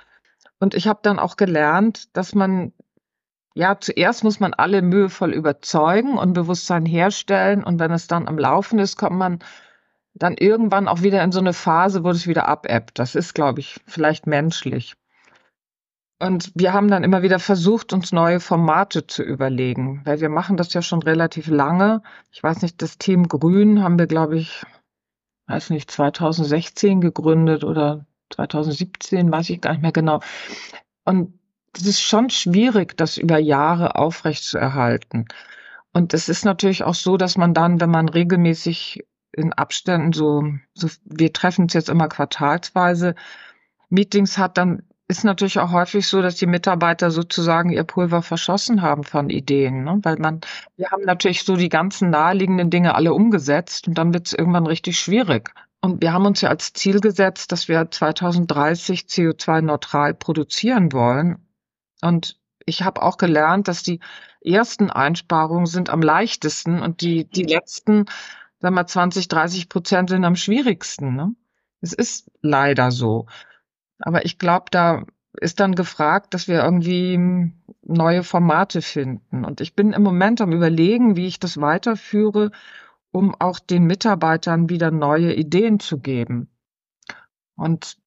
Und 0.59 0.75
ich 0.75 0.89
habe 0.89 1.01
dann 1.03 1.19
auch 1.19 1.37
gelernt, 1.37 2.17
dass 2.17 2.35
man, 2.35 2.73
ja, 3.55 3.79
zuerst 3.79 4.25
muss 4.25 4.41
man 4.41 4.55
alle 4.55 4.83
mühevoll 4.83 5.33
überzeugen 5.33 6.17
und 6.17 6.33
Bewusstsein 6.33 6.87
herstellen. 6.87 7.63
Und 7.65 7.79
wenn 7.79 7.93
es 7.93 8.07
dann 8.07 8.29
am 8.29 8.39
Laufen 8.39 8.79
ist, 8.79 8.97
kommt 8.97 9.17
man 9.17 9.41
dann 10.15 10.37
irgendwann 10.37 10.89
auch 10.89 11.03
wieder 11.03 11.23
in 11.23 11.33
so 11.33 11.41
eine 11.41 11.53
Phase, 11.53 12.05
wo 12.05 12.11
es 12.11 12.27
wieder 12.27 12.49
abebbt. 12.49 12.99
Das 12.99 13.15
ist, 13.15 13.35
glaube 13.35 13.61
ich, 13.61 13.81
vielleicht 13.87 14.27
menschlich. 14.27 14.95
Und 16.21 16.53
wir 16.55 16.73
haben 16.73 16.89
dann 16.89 17.05
immer 17.05 17.23
wieder 17.23 17.39
versucht, 17.39 17.93
uns 17.93 18.13
neue 18.13 18.41
Formate 18.41 19.07
zu 19.07 19.23
überlegen, 19.23 20.03
weil 20.05 20.21
wir 20.21 20.29
machen 20.29 20.57
das 20.57 20.73
ja 20.73 20.81
schon 20.81 21.03
relativ 21.03 21.49
lange. 21.49 22.03
Ich 22.31 22.43
weiß 22.43 22.63
nicht, 22.63 22.81
das 22.83 22.99
Team 22.99 23.29
Grün 23.29 23.83
haben 23.83 23.99
wir, 23.99 24.07
glaube 24.07 24.39
ich, 24.39 24.63
weiß 25.47 25.71
nicht, 25.71 25.91
2016 25.91 27.01
gegründet 27.01 27.65
oder 27.65 28.07
2017, 28.31 29.31
weiß 29.31 29.51
ich 29.51 29.61
gar 29.61 29.73
nicht 29.73 29.83
mehr 29.83 29.93
genau. 29.93 30.21
Und 31.05 31.39
es 31.77 31.87
ist 31.87 32.01
schon 32.01 32.31
schwierig, 32.31 32.97
das 32.97 33.19
über 33.19 33.39
Jahre 33.39 33.97
aufrechtzuerhalten. 33.97 35.27
Und 35.93 36.15
es 36.15 36.29
ist 36.29 36.45
natürlich 36.45 36.85
auch 36.85 36.95
so, 36.95 37.17
dass 37.17 37.37
man 37.37 37.55
dann, 37.55 37.81
wenn 37.81 37.91
man 37.91 38.09
regelmäßig 38.09 39.05
in 39.33 39.53
Abständen 39.53 40.13
so, 40.13 40.45
so 40.75 40.89
wir 41.05 41.33
treffen 41.33 41.63
uns 41.63 41.73
jetzt 41.73 41.89
immer 41.89 42.09
quartalsweise, 42.09 43.15
Meetings 43.91 44.39
hat, 44.39 44.59
dann 44.59 44.83
ist 45.07 45.25
natürlich 45.25 45.59
auch 45.59 45.71
häufig 45.73 46.07
so, 46.07 46.23
dass 46.23 46.37
die 46.37 46.47
Mitarbeiter 46.47 47.11
sozusagen 47.11 47.71
ihr 47.71 47.85
Pulver 47.85 48.23
verschossen 48.23 48.81
haben 48.81 49.05
von 49.05 49.29
Ideen, 49.29 49.85
ne? 49.85 50.01
weil 50.03 50.17
man, 50.17 50.41
wir 50.77 50.91
haben 50.91 51.05
natürlich 51.05 51.45
so 51.45 51.57
die 51.57 51.69
ganzen 51.69 52.11
naheliegenden 52.11 52.71
Dinge 52.71 52.95
alle 52.95 53.13
umgesetzt 53.13 53.87
und 53.87 53.99
dann 53.99 54.15
wird 54.15 54.27
es 54.27 54.33
irgendwann 54.33 54.67
richtig 54.67 54.99
schwierig. 54.99 55.53
Und 55.83 56.01
wir 56.01 56.15
haben 56.15 56.25
uns 56.25 56.41
ja 56.41 56.49
als 56.49 56.73
Ziel 56.73 57.01
gesetzt, 57.01 57.53
dass 57.53 57.69
wir 57.69 57.91
2030 57.91 59.01
CO2-neutral 59.01 60.15
produzieren 60.15 60.93
wollen. 60.93 61.47
Und 62.01 62.39
ich 62.65 62.83
habe 62.83 63.03
auch 63.03 63.19
gelernt, 63.19 63.69
dass 63.69 63.83
die 63.83 64.01
ersten 64.41 64.91
Einsparungen 64.91 65.67
sind 65.67 65.91
am 65.91 66.01
leichtesten 66.01 66.81
und 66.81 67.03
die, 67.03 67.29
die 67.29 67.43
letzten, 67.43 68.07
sagen 68.61 68.75
wir 68.75 68.87
20, 68.87 69.29
30 69.29 69.69
Prozent 69.69 70.09
sind 70.09 70.25
am 70.25 70.37
schwierigsten. 70.37 71.15
Ne? 71.15 71.35
Es 71.83 71.93
ist 71.93 72.31
leider 72.41 72.91
so. 72.91 73.27
Aber 73.99 74.25
ich 74.25 74.39
glaube, 74.39 74.67
da 74.71 75.05
ist 75.41 75.61
dann 75.61 75.75
gefragt, 75.75 76.35
dass 76.35 76.49
wir 76.49 76.63
irgendwie 76.63 77.53
neue 77.83 78.23
Formate 78.23 78.83
finden. 78.83 79.45
Und 79.45 79.61
ich 79.61 79.75
bin 79.75 79.93
im 79.93 80.03
Moment 80.03 80.41
am 80.41 80.53
Überlegen, 80.53 81.17
wie 81.17 81.27
ich 81.27 81.41
das 81.41 81.61
weiterführe, 81.61 82.51
um 83.11 83.35
auch 83.39 83.59
den 83.59 83.85
Mitarbeitern 83.85 84.69
wieder 84.69 84.91
neue 84.91 85.35
Ideen 85.35 85.81
zu 85.81 85.99
geben. 85.99 86.49
Und 87.57 87.99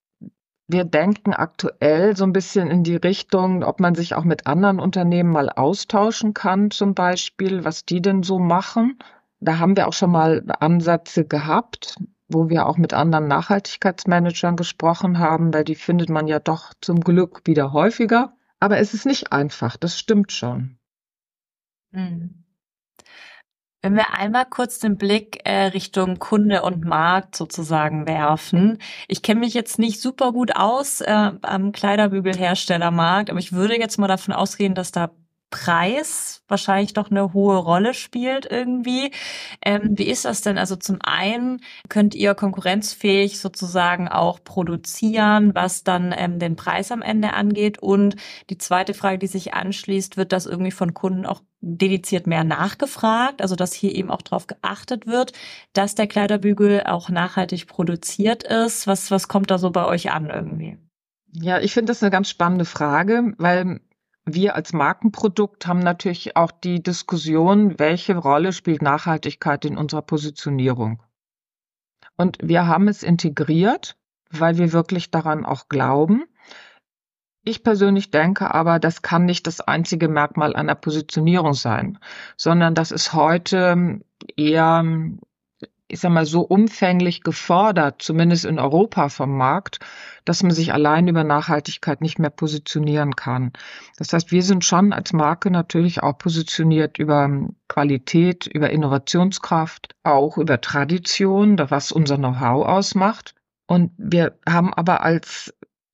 wir 0.67 0.83
denken 0.83 1.33
aktuell 1.33 2.17
so 2.17 2.25
ein 2.25 2.33
bisschen 2.33 2.69
in 2.69 2.83
die 2.83 2.97
Richtung, 2.97 3.63
ob 3.63 3.79
man 3.79 3.95
sich 3.95 4.15
auch 4.15 4.25
mit 4.25 4.47
anderen 4.47 4.79
Unternehmen 4.79 5.31
mal 5.31 5.49
austauschen 5.49 6.33
kann, 6.33 6.71
zum 6.71 6.93
Beispiel, 6.93 7.63
was 7.63 7.85
die 7.85 8.01
denn 8.01 8.23
so 8.23 8.37
machen. 8.37 8.99
Da 9.39 9.59
haben 9.59 9.77
wir 9.77 9.87
auch 9.87 9.93
schon 9.93 10.11
mal 10.11 10.43
Ansätze 10.59 11.23
gehabt 11.23 11.97
wo 12.27 12.49
wir 12.49 12.65
auch 12.65 12.77
mit 12.77 12.93
anderen 12.93 13.27
Nachhaltigkeitsmanagern 13.27 14.55
gesprochen 14.55 15.19
haben, 15.19 15.53
weil 15.53 15.63
die 15.63 15.75
findet 15.75 16.09
man 16.09 16.27
ja 16.27 16.39
doch 16.39 16.73
zum 16.81 17.01
Glück 17.01 17.41
wieder 17.45 17.73
häufiger. 17.73 18.33
Aber 18.59 18.79
es 18.79 18.93
ist 18.93 19.05
nicht 19.05 19.31
einfach, 19.31 19.77
das 19.77 19.97
stimmt 19.97 20.31
schon. 20.31 20.77
Hm. 21.93 22.43
Wenn 23.81 23.95
wir 23.95 24.13
einmal 24.15 24.45
kurz 24.45 24.79
den 24.79 24.97
Blick 24.97 25.41
äh, 25.45 25.65
Richtung 25.67 26.17
Kunde 26.17 26.63
und 26.63 26.83
Markt 26.83 27.35
sozusagen 27.35 28.07
werfen. 28.07 28.79
Ich 29.07 29.21
kenne 29.21 29.39
mich 29.39 29.53
jetzt 29.53 29.77
nicht 29.77 30.01
super 30.01 30.33
gut 30.33 30.55
aus 30.55 30.99
äh, 31.01 31.31
am 31.41 31.71
Kleiderbügelherstellermarkt, 31.71 33.29
aber 33.29 33.39
ich 33.39 33.53
würde 33.53 33.79
jetzt 33.79 33.97
mal 33.97 34.07
davon 34.07 34.33
ausgehen, 34.33 34.73
dass 34.73 34.91
da 34.91 35.11
Preis 35.49 36.43
wahrscheinlich 36.47 36.93
doch 36.93 37.09
eine 37.09 37.33
hohe 37.33 37.57
Rolle 37.57 37.93
spielt 37.93 38.45
irgendwie. 38.49 39.11
Ähm, 39.63 39.97
wie 39.97 40.07
ist 40.07 40.25
das 40.25 40.41
denn? 40.41 40.57
Also 40.57 40.75
zum 40.75 40.99
einen 41.01 41.61
könnt 41.89 42.15
ihr 42.15 42.35
konkurrenzfähig 42.35 43.39
sozusagen 43.39 44.07
auch 44.07 44.43
produzieren, 44.43 45.55
was 45.55 45.83
dann 45.83 46.13
ähm, 46.17 46.39
den 46.39 46.55
Preis 46.55 46.91
am 46.91 47.01
Ende 47.01 47.33
angeht. 47.33 47.79
Und 47.79 48.15
die 48.49 48.57
zweite 48.57 48.93
Frage, 48.93 49.19
die 49.19 49.27
sich 49.27 49.53
anschließt, 49.53 50.17
wird 50.17 50.31
das 50.33 50.45
irgendwie 50.45 50.71
von 50.71 50.93
Kunden 50.93 51.25
auch 51.25 51.41
dediziert 51.61 52.27
mehr 52.27 52.43
nachgefragt, 52.43 53.41
also 53.41 53.55
dass 53.55 53.73
hier 53.73 53.95
eben 53.95 54.11
auch 54.11 54.21
darauf 54.21 54.47
geachtet 54.47 55.07
wird, 55.07 55.33
dass 55.73 55.95
der 55.95 56.07
Kleiderbügel 56.07 56.83
auch 56.83 57.09
nachhaltig 57.09 57.67
produziert 57.67 58.43
ist. 58.43 58.85
Was, 58.85 59.11
was 59.11 59.27
kommt 59.27 59.49
da 59.49 59.57
so 59.57 59.71
bei 59.71 59.85
euch 59.85 60.11
an 60.11 60.29
irgendwie? 60.29 60.77
Ja, 61.31 61.59
ich 61.59 61.73
finde 61.73 61.91
das 61.91 62.01
eine 62.01 62.11
ganz 62.11 62.29
spannende 62.29 62.65
Frage, 62.65 63.33
weil 63.37 63.81
wir 64.27 64.55
als 64.55 64.73
Markenprodukt 64.73 65.65
haben 65.67 65.79
natürlich 65.79 66.35
auch 66.35 66.51
die 66.51 66.83
Diskussion, 66.83 67.79
welche 67.79 68.17
Rolle 68.17 68.51
spielt 68.51 68.81
Nachhaltigkeit 68.81 69.63
in 69.63 69.77
unserer 69.77 70.01
Positionierung. 70.01 71.01
Und 72.17 72.37
wir 72.41 72.67
haben 72.67 72.89
es 72.89 73.03
integriert, 73.03 73.95
weil 74.29 74.57
wir 74.57 74.73
wirklich 74.73 75.11
daran 75.11 75.45
auch 75.45 75.69
glauben. 75.69 76.25
Ich 77.45 77.63
persönlich 77.63 78.11
denke 78.11 78.53
aber, 78.53 78.79
das 78.79 79.01
kann 79.01 79.23
nicht 79.23 79.47
das 79.47 79.61
einzige 79.61 80.09
Merkmal 80.09 80.53
einer 80.53 80.75
Positionierung 80.75 81.53
sein, 81.53 81.97
sondern 82.35 82.75
das 82.75 82.91
ist 82.91 83.13
heute 83.13 84.01
eher 84.35 84.83
ich 85.87 85.99
sag 85.99 86.11
mal, 86.11 86.25
so 86.25 86.41
umfänglich 86.41 87.21
gefordert, 87.21 88.01
zumindest 88.01 88.45
in 88.45 88.59
Europa 88.59 89.09
vom 89.09 89.37
Markt, 89.37 89.79
dass 90.25 90.43
man 90.43 90.51
sich 90.51 90.73
allein 90.73 91.07
über 91.07 91.23
Nachhaltigkeit 91.23 92.01
nicht 92.01 92.19
mehr 92.19 92.29
positionieren 92.29 93.15
kann. 93.15 93.53
Das 93.97 94.11
heißt, 94.11 94.31
wir 94.31 94.43
sind 94.43 94.65
schon 94.65 94.91
als 94.91 95.13
Marke 95.13 95.49
natürlich 95.49 96.03
auch 96.03 96.17
positioniert 96.17 96.99
über 96.99 97.29
Qualität, 97.69 98.47
über 98.47 98.69
Innovationskraft, 98.69 99.95
auch 100.03 100.37
über 100.37 100.59
Tradition, 100.59 101.57
was 101.69 101.91
unser 101.91 102.17
Know-how 102.17 102.67
ausmacht. 102.67 103.33
Und 103.67 103.91
wir 103.97 104.37
haben 104.47 104.73
aber 104.73 105.01
als 105.01 105.53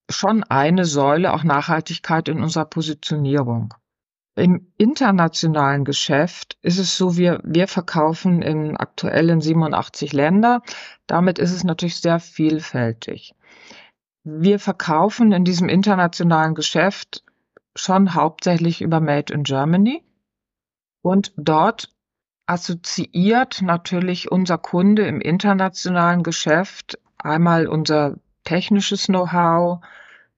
schon 0.09 0.43
eine 0.43 0.85
Säule 0.85 1.33
auch 1.33 1.43
Nachhaltigkeit 1.43 2.27
in 2.27 2.41
unserer 2.41 2.65
Positionierung. 2.65 3.73
Im 4.35 4.71
internationalen 4.77 5.85
Geschäft 5.85 6.57
ist 6.63 6.79
es 6.79 6.97
so, 6.97 7.17
wir, 7.17 7.39
wir 7.43 7.67
verkaufen 7.67 8.41
in 8.41 8.75
aktuellen 8.75 9.41
87 9.41 10.11
Länder. 10.11 10.63
Damit 11.05 11.37
ist 11.37 11.51
es 11.51 11.63
natürlich 11.63 11.97
sehr 11.97 12.19
vielfältig. 12.19 13.35
Wir 14.23 14.57
verkaufen 14.59 15.31
in 15.33 15.45
diesem 15.45 15.69
internationalen 15.69 16.55
Geschäft 16.55 17.23
schon 17.75 18.15
hauptsächlich 18.15 18.81
über 18.81 18.99
Made 18.99 19.33
in 19.33 19.43
Germany. 19.43 20.03
Und 21.03 21.33
dort 21.35 21.89
assoziiert 22.47 23.61
natürlich 23.61 24.31
unser 24.31 24.57
Kunde 24.57 25.05
im 25.05 25.21
internationalen 25.21 26.23
Geschäft 26.23 26.97
einmal 27.17 27.67
unser 27.67 28.15
technisches 28.43 29.05
Know-how, 29.05 29.81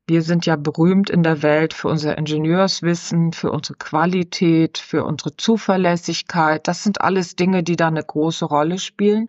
wir 0.07 0.21
sind 0.21 0.45
ja 0.45 0.55
berühmt 0.55 1.09
in 1.09 1.23
der 1.23 1.41
Welt 1.41 1.73
für 1.73 1.87
unser 1.87 2.17
Ingenieurswissen, 2.17 3.33
für 3.33 3.51
unsere 3.51 3.77
Qualität, 3.77 4.77
für 4.77 5.03
unsere 5.03 5.35
Zuverlässigkeit. 5.35 6.67
Das 6.67 6.83
sind 6.83 7.01
alles 7.01 7.35
Dinge, 7.35 7.63
die 7.63 7.75
da 7.75 7.87
eine 7.87 8.03
große 8.03 8.45
Rolle 8.45 8.77
spielen. 8.77 9.27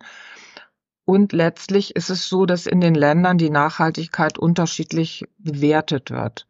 Und 1.05 1.33
letztlich 1.33 1.95
ist 1.95 2.09
es 2.09 2.27
so, 2.29 2.45
dass 2.45 2.67
in 2.67 2.81
den 2.81 2.93
Ländern 2.93 3.37
die 3.37 3.49
Nachhaltigkeit 3.49 4.37
unterschiedlich 4.37 5.25
bewertet 5.37 6.11
wird. 6.11 6.47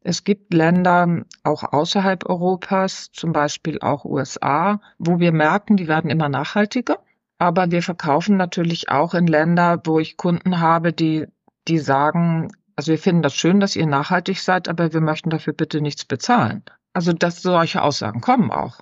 Es 0.00 0.24
gibt 0.24 0.52
Länder 0.52 1.24
auch 1.44 1.62
außerhalb 1.62 2.28
Europas, 2.28 3.10
zum 3.12 3.32
Beispiel 3.32 3.78
auch 3.80 4.04
USA, 4.04 4.80
wo 4.98 5.20
wir 5.20 5.32
merken, 5.32 5.78
die 5.78 5.88
werden 5.88 6.10
immer 6.10 6.28
nachhaltiger. 6.28 6.98
Aber 7.38 7.70
wir 7.70 7.82
verkaufen 7.82 8.36
natürlich 8.36 8.90
auch 8.90 9.14
in 9.14 9.26
Länder, 9.26 9.80
wo 9.84 9.98
ich 10.00 10.18
Kunden 10.18 10.60
habe, 10.60 10.92
die, 10.92 11.26
die 11.68 11.78
sagen, 11.78 12.50
also 12.76 12.90
wir 12.90 12.98
finden 12.98 13.22
das 13.22 13.34
schön, 13.34 13.60
dass 13.60 13.76
ihr 13.76 13.86
nachhaltig 13.86 14.40
seid, 14.40 14.68
aber 14.68 14.92
wir 14.92 15.00
möchten 15.00 15.30
dafür 15.30 15.52
bitte 15.52 15.80
nichts 15.80 16.04
bezahlen. 16.04 16.64
Also 16.92 17.12
dass 17.12 17.42
solche 17.42 17.82
Aussagen 17.82 18.20
kommen 18.20 18.50
auch. 18.50 18.80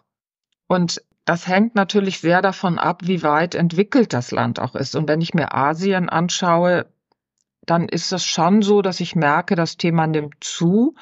Und 0.67 1.03
das 1.25 1.47
hängt 1.47 1.75
natürlich 1.75 2.21
sehr 2.21 2.43
davon 2.43 2.79
ab, 2.79 3.03
wie 3.05 3.23
weit 3.23 3.55
entwickelt 3.55 4.13
das 4.13 4.31
Land 4.31 4.59
auch 4.59 4.75
ist. 4.75 4.97
Und 4.97 5.09
wenn 5.09 5.21
ich 5.21 5.35
mir 5.35 5.55
Asien 5.55 6.09
anschaue, 6.09 6.87
dann 7.65 7.89
ist 7.89 8.13
es 8.13 8.25
schon 8.25 8.63
so, 8.63 8.83
dass 8.83 9.01
ich 9.01 9.15
merke, 9.15 9.55
das 9.55 9.77
Thema 9.77 10.07
nimmt 10.07 10.43
zu, 10.43 10.95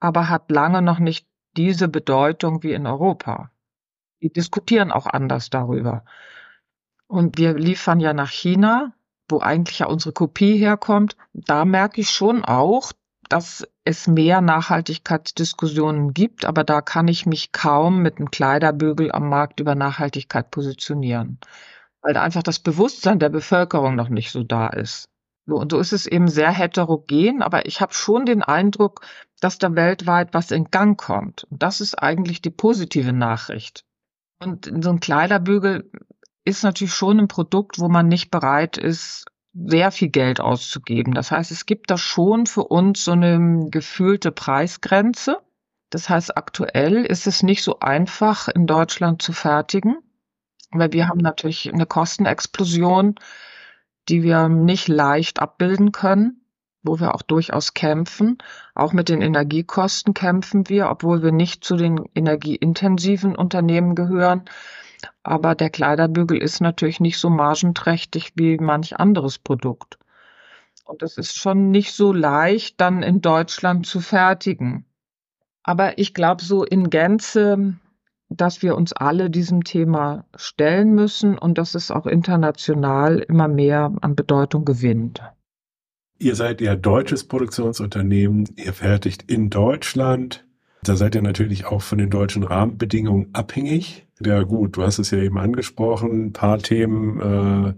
aber 0.00 0.28
hat 0.28 0.50
lange 0.50 0.82
noch 0.82 0.98
nicht 0.98 1.26
diese 1.56 1.88
Bedeutung 1.88 2.62
wie 2.62 2.72
in 2.72 2.86
Europa. 2.86 3.50
Die 4.20 4.30
diskutieren 4.30 4.92
auch 4.92 5.06
anders 5.06 5.48
darüber. 5.48 6.04
Und 7.06 7.38
wir 7.38 7.54
liefern 7.54 8.00
ja 8.00 8.12
nach 8.12 8.30
China, 8.30 8.92
wo 9.28 9.40
eigentlich 9.40 9.80
ja 9.80 9.86
unsere 9.86 10.12
Kopie 10.12 10.56
herkommt. 10.56 11.16
Da 11.32 11.64
merke 11.64 12.00
ich 12.00 12.10
schon 12.10 12.44
auch, 12.44 12.92
dass 13.28 13.66
es 13.84 14.06
mehr 14.06 14.40
Nachhaltigkeitsdiskussionen 14.40 16.14
gibt, 16.14 16.44
aber 16.44 16.64
da 16.64 16.80
kann 16.80 17.08
ich 17.08 17.26
mich 17.26 17.52
kaum 17.52 18.00
mit 18.02 18.18
einem 18.18 18.30
Kleiderbügel 18.30 19.12
am 19.12 19.28
Markt 19.28 19.60
über 19.60 19.74
Nachhaltigkeit 19.74 20.50
positionieren, 20.50 21.38
weil 22.00 22.14
da 22.14 22.22
einfach 22.22 22.42
das 22.42 22.58
Bewusstsein 22.58 23.18
der 23.18 23.28
Bevölkerung 23.28 23.94
noch 23.96 24.08
nicht 24.08 24.30
so 24.30 24.42
da 24.42 24.68
ist. 24.68 25.08
So, 25.46 25.56
und 25.56 25.72
so 25.72 25.78
ist 25.78 25.92
es 25.92 26.06
eben 26.06 26.28
sehr 26.28 26.50
heterogen, 26.50 27.42
aber 27.42 27.64
ich 27.66 27.80
habe 27.80 27.94
schon 27.94 28.26
den 28.26 28.42
Eindruck, 28.42 29.00
dass 29.40 29.56
da 29.56 29.74
weltweit 29.74 30.34
was 30.34 30.50
in 30.50 30.70
Gang 30.70 31.00
kommt. 31.00 31.44
Und 31.44 31.62
das 31.62 31.80
ist 31.80 31.94
eigentlich 31.94 32.42
die 32.42 32.50
positive 32.50 33.14
Nachricht. 33.14 33.84
Und 34.40 34.70
so 34.82 34.90
ein 34.90 35.00
Kleiderbügel 35.00 35.90
ist 36.48 36.62
natürlich 36.62 36.94
schon 36.94 37.20
ein 37.20 37.28
Produkt, 37.28 37.78
wo 37.78 37.88
man 37.88 38.08
nicht 38.08 38.30
bereit 38.30 38.76
ist, 38.76 39.26
sehr 39.54 39.90
viel 39.90 40.08
Geld 40.08 40.40
auszugeben. 40.40 41.14
Das 41.14 41.30
heißt, 41.30 41.50
es 41.50 41.66
gibt 41.66 41.90
da 41.90 41.98
schon 41.98 42.46
für 42.46 42.64
uns 42.64 43.04
so 43.04 43.12
eine 43.12 43.68
gefühlte 43.70 44.30
Preisgrenze. 44.30 45.38
Das 45.90 46.08
heißt, 46.08 46.36
aktuell 46.36 47.04
ist 47.04 47.26
es 47.26 47.42
nicht 47.42 47.62
so 47.62 47.80
einfach 47.80 48.48
in 48.48 48.66
Deutschland 48.66 49.22
zu 49.22 49.32
fertigen, 49.32 49.96
weil 50.70 50.92
wir 50.92 51.08
haben 51.08 51.20
natürlich 51.20 51.72
eine 51.72 51.86
Kostenexplosion 51.86 53.16
die 54.08 54.22
wir 54.22 54.48
nicht 54.48 54.88
leicht 54.88 55.40
abbilden 55.40 55.92
können, 55.92 56.40
wo 56.82 56.98
wir 56.98 57.14
auch 57.14 57.22
durchaus 57.22 57.74
kämpfen. 57.74 58.38
Auch 58.74 58.92
mit 58.92 59.08
den 59.08 59.20
Energiekosten 59.20 60.14
kämpfen 60.14 60.68
wir, 60.68 60.90
obwohl 60.90 61.22
wir 61.22 61.32
nicht 61.32 61.64
zu 61.64 61.76
den 61.76 62.00
energieintensiven 62.14 63.36
Unternehmen 63.36 63.94
gehören. 63.94 64.44
Aber 65.22 65.54
der 65.54 65.70
Kleiderbügel 65.70 66.38
ist 66.38 66.60
natürlich 66.60 67.00
nicht 67.00 67.18
so 67.18 67.30
margenträchtig 67.30 68.32
wie 68.34 68.58
manch 68.58 68.98
anderes 68.98 69.38
Produkt. 69.38 69.98
Und 70.84 71.02
es 71.02 71.18
ist 71.18 71.36
schon 71.36 71.70
nicht 71.70 71.92
so 71.92 72.12
leicht, 72.12 72.80
dann 72.80 73.02
in 73.02 73.20
Deutschland 73.20 73.86
zu 73.86 74.00
fertigen. 74.00 74.86
Aber 75.62 75.98
ich 75.98 76.14
glaube, 76.14 76.42
so 76.42 76.64
in 76.64 76.88
Gänze 76.88 77.78
dass 78.28 78.62
wir 78.62 78.76
uns 78.76 78.92
alle 78.92 79.30
diesem 79.30 79.64
Thema 79.64 80.26
stellen 80.36 80.94
müssen 80.94 81.38
und 81.38 81.58
dass 81.58 81.74
es 81.74 81.90
auch 81.90 82.06
international 82.06 83.18
immer 83.20 83.48
mehr 83.48 83.92
an 84.00 84.16
Bedeutung 84.16 84.64
gewinnt. 84.64 85.22
Ihr 86.18 86.34
seid 86.34 86.60
ja 86.60 86.74
deutsches 86.74 87.24
Produktionsunternehmen, 87.24 88.48
ihr 88.56 88.72
fertigt 88.72 89.30
in 89.30 89.50
Deutschland. 89.50 90.44
Da 90.82 90.96
seid 90.96 91.14
ihr 91.14 91.22
natürlich 91.22 91.64
auch 91.66 91.80
von 91.80 91.98
den 91.98 92.10
deutschen 92.10 92.42
Rahmenbedingungen 92.42 93.30
abhängig. 93.32 94.06
Ja 94.20 94.42
gut, 94.42 94.76
du 94.76 94.82
hast 94.82 94.98
es 94.98 95.10
ja 95.10 95.18
eben 95.18 95.38
angesprochen, 95.38 96.26
ein 96.26 96.32
paar 96.32 96.58
Themen 96.58 97.20
äh, 97.20 97.74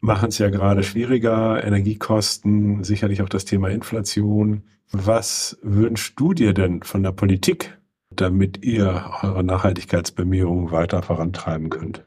machen 0.00 0.28
es 0.28 0.38
ja 0.38 0.50
gerade 0.50 0.82
schwieriger, 0.82 1.62
Energiekosten, 1.64 2.84
sicherlich 2.84 3.22
auch 3.22 3.28
das 3.28 3.44
Thema 3.44 3.68
Inflation. 3.68 4.62
Was 4.92 5.58
wünschst 5.62 6.18
du 6.20 6.34
dir 6.34 6.54
denn 6.54 6.82
von 6.82 7.02
der 7.02 7.12
Politik 7.12 7.78
damit 8.16 8.64
ihr 8.64 9.10
eure 9.22 9.44
Nachhaltigkeitsbemühungen 9.44 10.70
weiter 10.70 11.02
vorantreiben 11.02 11.70
könnt? 11.70 12.04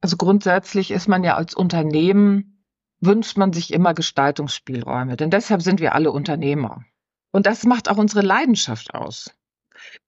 Also 0.00 0.16
grundsätzlich 0.16 0.90
ist 0.90 1.08
man 1.08 1.24
ja 1.24 1.36
als 1.36 1.54
Unternehmen, 1.54 2.64
wünscht 3.00 3.36
man 3.36 3.52
sich 3.52 3.72
immer 3.72 3.94
Gestaltungsspielräume, 3.94 5.16
denn 5.16 5.30
deshalb 5.30 5.62
sind 5.62 5.80
wir 5.80 5.94
alle 5.94 6.12
Unternehmer. 6.12 6.84
Und 7.30 7.46
das 7.46 7.64
macht 7.64 7.90
auch 7.90 7.98
unsere 7.98 8.22
Leidenschaft 8.22 8.94
aus. 8.94 9.30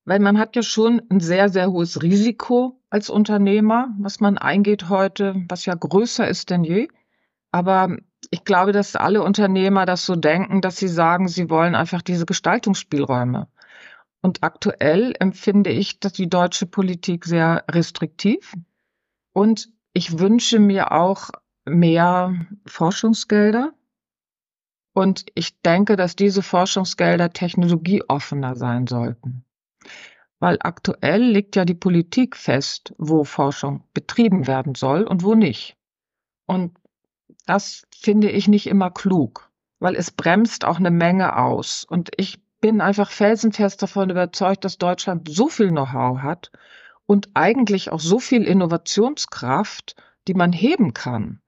Weil 0.04 0.20
man 0.20 0.38
hat 0.38 0.56
ja 0.56 0.62
schon 0.62 1.02
ein 1.10 1.20
sehr, 1.20 1.48
sehr 1.48 1.70
hohes 1.70 2.02
Risiko 2.02 2.79
als 2.90 3.08
Unternehmer, 3.08 3.94
was 3.98 4.20
man 4.20 4.36
eingeht 4.36 4.88
heute, 4.88 5.36
was 5.48 5.64
ja 5.64 5.74
größer 5.74 6.28
ist 6.28 6.50
denn 6.50 6.64
je. 6.64 6.88
Aber 7.52 7.96
ich 8.30 8.44
glaube, 8.44 8.72
dass 8.72 8.96
alle 8.96 9.22
Unternehmer 9.22 9.86
das 9.86 10.04
so 10.04 10.16
denken, 10.16 10.60
dass 10.60 10.76
sie 10.76 10.88
sagen, 10.88 11.28
sie 11.28 11.48
wollen 11.48 11.74
einfach 11.74 12.02
diese 12.02 12.26
Gestaltungsspielräume. 12.26 13.48
Und 14.22 14.42
aktuell 14.42 15.14
empfinde 15.18 15.70
ich, 15.70 16.00
dass 16.00 16.12
die 16.12 16.28
deutsche 16.28 16.66
Politik 16.66 17.24
sehr 17.24 17.64
restriktiv. 17.70 18.54
Und 19.32 19.70
ich 19.92 20.18
wünsche 20.18 20.58
mir 20.58 20.92
auch 20.92 21.30
mehr 21.64 22.34
Forschungsgelder. 22.66 23.72
Und 24.92 25.26
ich 25.34 25.60
denke, 25.62 25.96
dass 25.96 26.16
diese 26.16 26.42
Forschungsgelder 26.42 27.32
technologieoffener 27.32 28.56
sein 28.56 28.86
sollten. 28.86 29.44
Weil 30.40 30.58
aktuell 30.60 31.22
liegt 31.22 31.54
ja 31.54 31.64
die 31.64 31.74
Politik 31.74 32.34
fest, 32.36 32.94
wo 32.98 33.24
Forschung 33.24 33.84
betrieben 33.94 34.46
werden 34.46 34.74
soll 34.74 35.04
und 35.04 35.22
wo 35.22 35.34
nicht. 35.34 35.76
Und 36.46 36.76
das 37.46 37.86
finde 37.94 38.30
ich 38.30 38.48
nicht 38.48 38.66
immer 38.66 38.90
klug, 38.90 39.50
weil 39.78 39.94
es 39.94 40.10
bremst 40.10 40.64
auch 40.64 40.78
eine 40.78 40.90
Menge 40.90 41.36
aus. 41.36 41.84
Und 41.84 42.10
ich 42.16 42.40
bin 42.60 42.80
einfach 42.80 43.10
felsenfest 43.10 43.82
davon 43.82 44.10
überzeugt, 44.10 44.64
dass 44.64 44.78
Deutschland 44.78 45.28
so 45.28 45.48
viel 45.48 45.68
Know-how 45.68 46.22
hat 46.22 46.50
und 47.06 47.28
eigentlich 47.34 47.90
auch 47.90 48.00
so 48.00 48.18
viel 48.18 48.44
Innovationskraft, 48.44 49.96
die 50.28 50.34
man 50.34 50.52
heben 50.52 50.94
kann. 50.94 51.40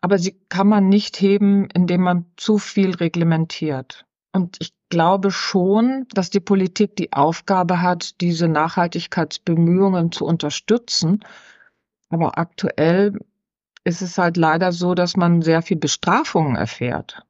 Aber 0.00 0.18
sie 0.18 0.38
kann 0.48 0.68
man 0.68 0.88
nicht 0.88 1.20
heben, 1.20 1.68
indem 1.70 2.02
man 2.02 2.26
zu 2.36 2.58
viel 2.58 2.94
reglementiert. 2.94 4.06
Und 4.32 4.58
ich 4.60 4.77
glaube 4.88 5.30
schon, 5.30 6.06
dass 6.12 6.30
die 6.30 6.40
Politik 6.40 6.96
die 6.96 7.12
Aufgabe 7.12 7.82
hat, 7.82 8.20
diese 8.20 8.48
Nachhaltigkeitsbemühungen 8.48 10.12
zu 10.12 10.24
unterstützen. 10.24 11.24
Aber 12.08 12.38
aktuell 12.38 13.18
ist 13.84 14.02
es 14.02 14.18
halt 14.18 14.36
leider 14.36 14.72
so, 14.72 14.94
dass 14.94 15.16
man 15.16 15.42
sehr 15.42 15.62
viel 15.62 15.76
Bestrafungen 15.76 16.56
erfährt. 16.56 17.22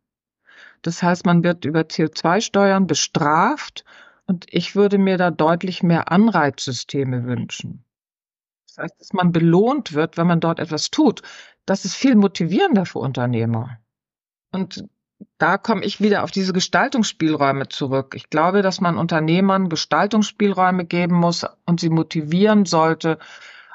Das 0.83 1.03
heißt, 1.03 1.27
man 1.27 1.42
wird 1.42 1.64
über 1.64 1.81
CO2-Steuern 1.81 2.87
bestraft 2.87 3.85
und 4.27 4.47
ich 4.49 4.77
würde 4.77 4.99
mir 4.99 5.16
da 5.18 5.31
deutlich 5.31 5.83
mehr 5.83 6.12
Anreizsysteme 6.12 7.25
wünschen. 7.25 7.85
Das 8.66 8.79
heißt, 8.79 9.01
dass 9.01 9.12
man 9.12 9.33
belohnt 9.33 9.94
wird, 9.94 10.16
wenn 10.16 10.27
man 10.27 10.40
dort 10.40 10.61
etwas 10.61 10.90
tut. 10.90 11.23
Das 11.66 11.85
ist 11.85 11.94
viel 11.94 12.14
motivierender 12.14 12.87
für 12.87 13.01
Unternehmer. 13.01 13.79
Und 14.53 14.85
da 15.39 15.59
komme 15.59 15.85
ich 15.85 16.01
wieder 16.01 16.25
auf 16.25 16.31
diese 16.31 16.53
Gestaltungsspielräume 16.53 17.69
zurück. 17.69 18.15
Ich 18.15 18.31
glaube, 18.31 18.63
dass 18.63 18.81
man 18.81 18.99
Unternehmern 18.99 19.69
Gestaltungsspielräume 19.69 20.85
geben 20.85 21.15
muss 21.15 21.47
und 21.65 21.81
sie 21.81 21.91
motivieren 21.91 22.65
sollte, 22.65 23.19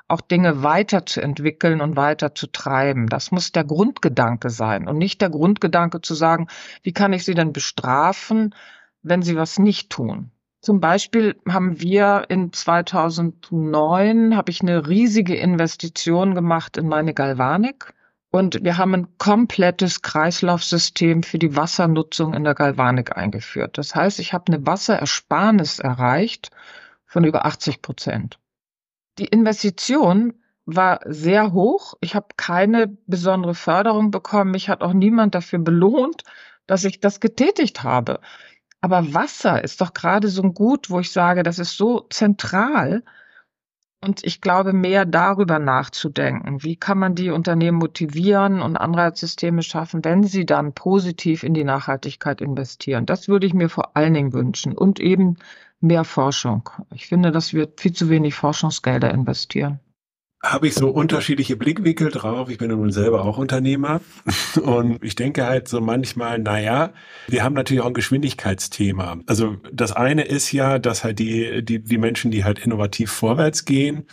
auch 0.07 0.21
Dinge 0.21 0.63
weiterzuentwickeln 0.63 1.81
und 1.81 1.95
weiter 1.95 2.35
zu 2.35 2.47
treiben. 2.47 3.07
Das 3.07 3.31
muss 3.31 3.51
der 3.51 3.63
Grundgedanke 3.63 4.49
sein 4.49 4.87
und 4.87 4.97
nicht 4.97 5.21
der 5.21 5.29
Grundgedanke 5.29 6.01
zu 6.01 6.13
sagen, 6.13 6.47
wie 6.81 6.91
kann 6.91 7.13
ich 7.13 7.25
sie 7.25 7.33
denn 7.33 7.53
bestrafen, 7.53 8.53
wenn 9.01 9.21
sie 9.21 9.35
was 9.35 9.59
nicht 9.59 9.89
tun. 9.89 10.31
Zum 10.61 10.79
Beispiel 10.79 11.35
haben 11.49 11.81
wir 11.81 12.25
in 12.29 12.53
2009 12.53 14.37
habe 14.37 14.51
ich 14.51 14.61
eine 14.61 14.87
riesige 14.87 15.35
Investition 15.35 16.35
gemacht 16.35 16.77
in 16.77 16.87
meine 16.87 17.13
Galvanik 17.13 17.93
und 18.33 18.63
wir 18.63 18.79
haben 18.79 18.95
ein 18.95 19.17
komplettes 19.19 20.01
Kreislaufsystem 20.01 21.21
für 21.21 21.37
die 21.37 21.55
Wassernutzung 21.55 22.33
in 22.33 22.43
der 22.43 22.55
Galvanik 22.55 23.15
eingeführt. 23.15 23.77
Das 23.77 23.93
heißt, 23.93 24.17
ich 24.17 24.33
habe 24.33 24.51
eine 24.51 24.65
Wasserersparnis 24.65 25.77
erreicht 25.77 26.49
von 27.05 27.25
über 27.25 27.45
80 27.45 27.83
Prozent. 27.83 28.39
Die 29.19 29.27
Investition 29.27 30.33
war 30.65 31.01
sehr 31.05 31.53
hoch. 31.53 31.93
Ich 32.01 32.15
habe 32.15 32.29
keine 32.35 32.97
besondere 33.05 33.53
Förderung 33.53 34.09
bekommen. 34.09 34.49
Mich 34.49 34.67
hat 34.67 34.81
auch 34.81 34.93
niemand 34.93 35.35
dafür 35.35 35.59
belohnt, 35.59 36.23
dass 36.65 36.85
ich 36.85 36.99
das 36.99 37.19
getätigt 37.19 37.83
habe. 37.83 38.19
Aber 38.81 39.13
Wasser 39.13 39.63
ist 39.63 39.79
doch 39.79 39.93
gerade 39.93 40.27
so 40.27 40.41
ein 40.41 40.55
Gut, 40.55 40.89
wo 40.89 40.99
ich 40.99 41.11
sage, 41.11 41.43
das 41.43 41.59
ist 41.59 41.77
so 41.77 42.07
zentral. 42.09 43.03
Und 44.03 44.25
ich 44.25 44.41
glaube, 44.41 44.73
mehr 44.73 45.05
darüber 45.05 45.59
nachzudenken. 45.59 46.61
Wie 46.61 46.75
kann 46.75 46.99
man 46.99 47.15
die 47.15 47.29
Unternehmen 47.29 47.77
motivieren 47.77 48.61
und 48.61 48.75
Anreizsysteme 48.75 49.63
schaffen, 49.63 50.03
wenn 50.03 50.23
sie 50.23 50.45
dann 50.45 50.73
positiv 50.73 51.43
in 51.43 51.53
die 51.53 51.63
Nachhaltigkeit 51.63 52.41
investieren? 52.41 53.05
Das 53.05 53.27
würde 53.29 53.47
ich 53.47 53.53
mir 53.53 53.69
vor 53.69 53.95
allen 53.95 54.13
Dingen 54.13 54.33
wünschen. 54.33 54.77
Und 54.77 54.99
eben 54.99 55.37
mehr 55.79 56.03
Forschung. 56.03 56.69
Ich 56.93 57.07
finde, 57.07 57.31
dass 57.31 57.53
wir 57.53 57.69
viel 57.77 57.93
zu 57.93 58.09
wenig 58.09 58.35
Forschungsgelder 58.35 59.11
investieren 59.11 59.79
habe 60.43 60.67
ich 60.67 60.75
so 60.75 60.89
unterschiedliche 60.89 61.55
Blickwinkel 61.55 62.11
drauf. 62.11 62.49
Ich 62.49 62.57
bin 62.57 62.69
nun 62.69 62.91
selber 62.91 63.23
auch 63.23 63.37
Unternehmer 63.37 64.01
und 64.61 65.03
ich 65.03 65.15
denke 65.15 65.45
halt 65.45 65.69
so 65.69 65.79
manchmal, 65.79 66.37
naja, 66.39 66.91
wir 67.27 67.43
haben 67.43 67.53
natürlich 67.53 67.81
auch 67.81 67.87
ein 67.87 67.93
Geschwindigkeitsthema. 67.93 69.19
Also 69.25 69.55
das 69.71 69.93
eine 69.93 70.23
ist 70.23 70.51
ja, 70.51 70.79
dass 70.79 71.05
halt 71.05 71.19
die, 71.19 71.63
die, 71.63 71.79
die 71.79 71.97
Menschen, 71.97 72.29
die 72.29 72.43
halt 72.43 72.59
innovativ 72.59 73.09
vorwärts 73.09 73.63
gehen, 73.63 74.05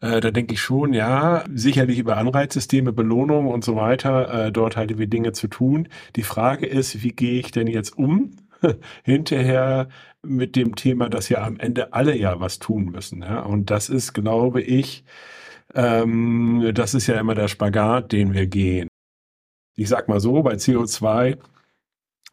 äh, 0.00 0.20
da 0.20 0.32
denke 0.32 0.54
ich 0.54 0.60
schon, 0.60 0.92
ja, 0.92 1.44
sicherlich 1.54 2.00
über 2.00 2.16
Anreizsysteme, 2.16 2.92
Belohnung 2.92 3.46
und 3.46 3.64
so 3.64 3.76
weiter, 3.76 4.46
äh, 4.46 4.52
dort 4.52 4.76
halt 4.76 4.90
irgendwie 4.90 5.06
Dinge 5.06 5.32
zu 5.32 5.46
tun. 5.46 5.88
Die 6.16 6.24
Frage 6.24 6.66
ist, 6.66 7.04
wie 7.04 7.12
gehe 7.12 7.38
ich 7.38 7.52
denn 7.52 7.68
jetzt 7.68 7.96
um 7.96 8.36
hinterher 9.04 9.88
mit 10.22 10.56
dem 10.56 10.74
Thema, 10.74 11.08
dass 11.08 11.28
ja 11.28 11.44
am 11.44 11.60
Ende 11.60 11.92
alle 11.92 12.16
ja 12.16 12.40
was 12.40 12.58
tun 12.58 12.86
müssen. 12.86 13.22
Ja? 13.22 13.40
Und 13.40 13.70
das 13.70 13.88
ist, 13.88 14.14
glaube 14.14 14.62
ich, 14.62 15.04
ähm, 15.74 16.70
das 16.74 16.94
ist 16.94 17.06
ja 17.06 17.18
immer 17.18 17.34
der 17.34 17.48
Spagat, 17.48 18.12
den 18.12 18.32
wir 18.32 18.46
gehen. 18.46 18.88
Ich 19.76 19.88
sag 19.88 20.08
mal 20.08 20.20
so, 20.20 20.42
bei 20.42 20.54
CO2 20.54 21.38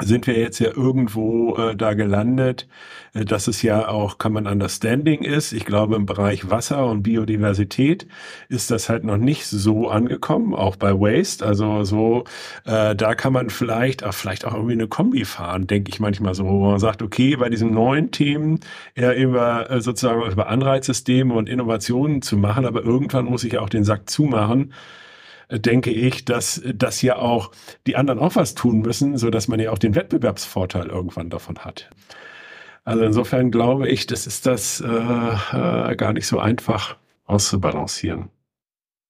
sind 0.02 0.28
wir 0.28 0.38
jetzt 0.38 0.60
ja 0.60 0.70
irgendwo 0.76 1.56
äh, 1.56 1.76
da 1.76 1.94
gelandet, 1.94 2.68
äh, 3.14 3.26
dass 3.26 3.48
es 3.48 3.62
ja 3.62 3.88
auch 3.88 4.18
Common 4.18 4.48
Understanding 4.48 5.24
ist. 5.24 5.54
Ich 5.54 5.66
glaube, 5.66 5.96
im 5.96 6.06
Bereich 6.06 6.50
Wasser 6.50 6.86
und 6.88 7.04
Biodiversität 7.04 8.08
ist 8.50 8.72
das 8.72 8.90
halt 8.90 9.04
noch 9.04 9.18
nicht 9.18 9.46
so 9.46 9.90
angekommen, 9.90 10.54
auch 10.54 10.76
bei 10.76 10.94
Waste. 10.94 11.46
Also 11.46 11.84
so, 11.84 12.24
äh, 12.66 12.96
da 12.96 13.16
kann 13.16 13.34
man 13.34 13.50
vielleicht, 13.50 14.04
auch 14.04 14.14
vielleicht 14.14 14.46
auch 14.46 14.54
irgendwie 14.54 14.74
eine 14.74 14.88
Kombi 14.88 15.26
fahren, 15.26 15.68
denke 15.68 15.92
ich 15.92 16.00
manchmal 16.00 16.34
so, 16.34 16.46
wo 16.46 16.72
man 16.72 16.80
sagt, 16.80 17.02
okay, 17.02 17.36
bei 17.36 17.50
diesen 17.50 17.74
neuen 17.74 18.12
Themen 18.12 18.60
eher 18.96 19.16
über 19.16 19.70
äh, 19.70 19.82
sozusagen 19.82 20.30
über 20.32 20.48
Anreizsysteme 20.48 21.34
und 21.34 21.50
Innovationen 21.50 22.22
zu 22.22 22.38
machen, 22.38 22.66
aber 22.66 22.84
irgendwann 22.84 23.26
muss 23.26 23.44
ich 23.44 23.58
auch 23.58 23.70
den 23.70 23.84
Sack 23.84 24.10
zumachen 24.10 24.74
denke 25.60 25.92
ich, 25.92 26.26
dass, 26.26 26.62
dass 26.74 27.02
ja 27.02 27.18
auch 27.18 27.52
die 27.88 27.96
anderen 27.96 28.20
auch 28.20 28.36
was 28.36 28.56
tun 28.56 28.80
müssen, 28.80 29.18
so 29.18 29.30
dass 29.30 29.48
man 29.48 29.60
ja 29.60 29.72
auch 29.72 29.80
den 29.80 29.96
Wettbewerbsvorteil 29.96 30.88
irgendwann 30.88 31.30
davon 31.30 31.60
hat. 31.60 31.90
Also 32.84 33.04
insofern 33.04 33.52
glaube 33.52 33.88
ich, 33.88 34.08
das 34.08 34.26
ist 34.26 34.46
das 34.46 34.82
äh, 34.82 34.88
äh, 34.88 35.96
gar 35.96 36.14
nicht 36.14 36.28
so 36.28 36.40
einfach 36.40 36.98
auszubalancieren. 37.26 38.30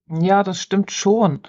Ja, 0.10 0.44
das 0.44 0.62
stimmt 0.62 0.92
schon. 0.92 1.42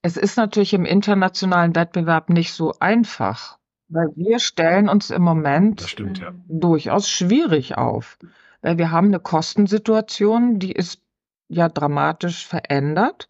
Es 0.00 0.16
ist 0.16 0.36
natürlich 0.36 0.74
im 0.74 0.84
internationalen 0.84 1.74
Wettbewerb 1.74 2.30
nicht 2.30 2.52
so 2.52 2.72
einfach, 2.78 3.58
weil 3.88 4.08
wir 4.14 4.38
stellen 4.38 4.88
uns 4.88 5.10
im 5.10 5.22
Moment 5.22 5.80
stimmt, 5.82 6.18
ja. 6.18 6.32
durchaus 6.46 7.08
schwierig 7.10 7.76
auf. 7.76 8.18
Weil 8.60 8.78
wir 8.78 8.90
haben 8.90 9.08
eine 9.08 9.20
Kostensituation, 9.20 10.58
die 10.58 10.72
ist 10.72 11.02
ja 11.48 11.68
dramatisch 11.68 12.46
verändert. 12.46 13.28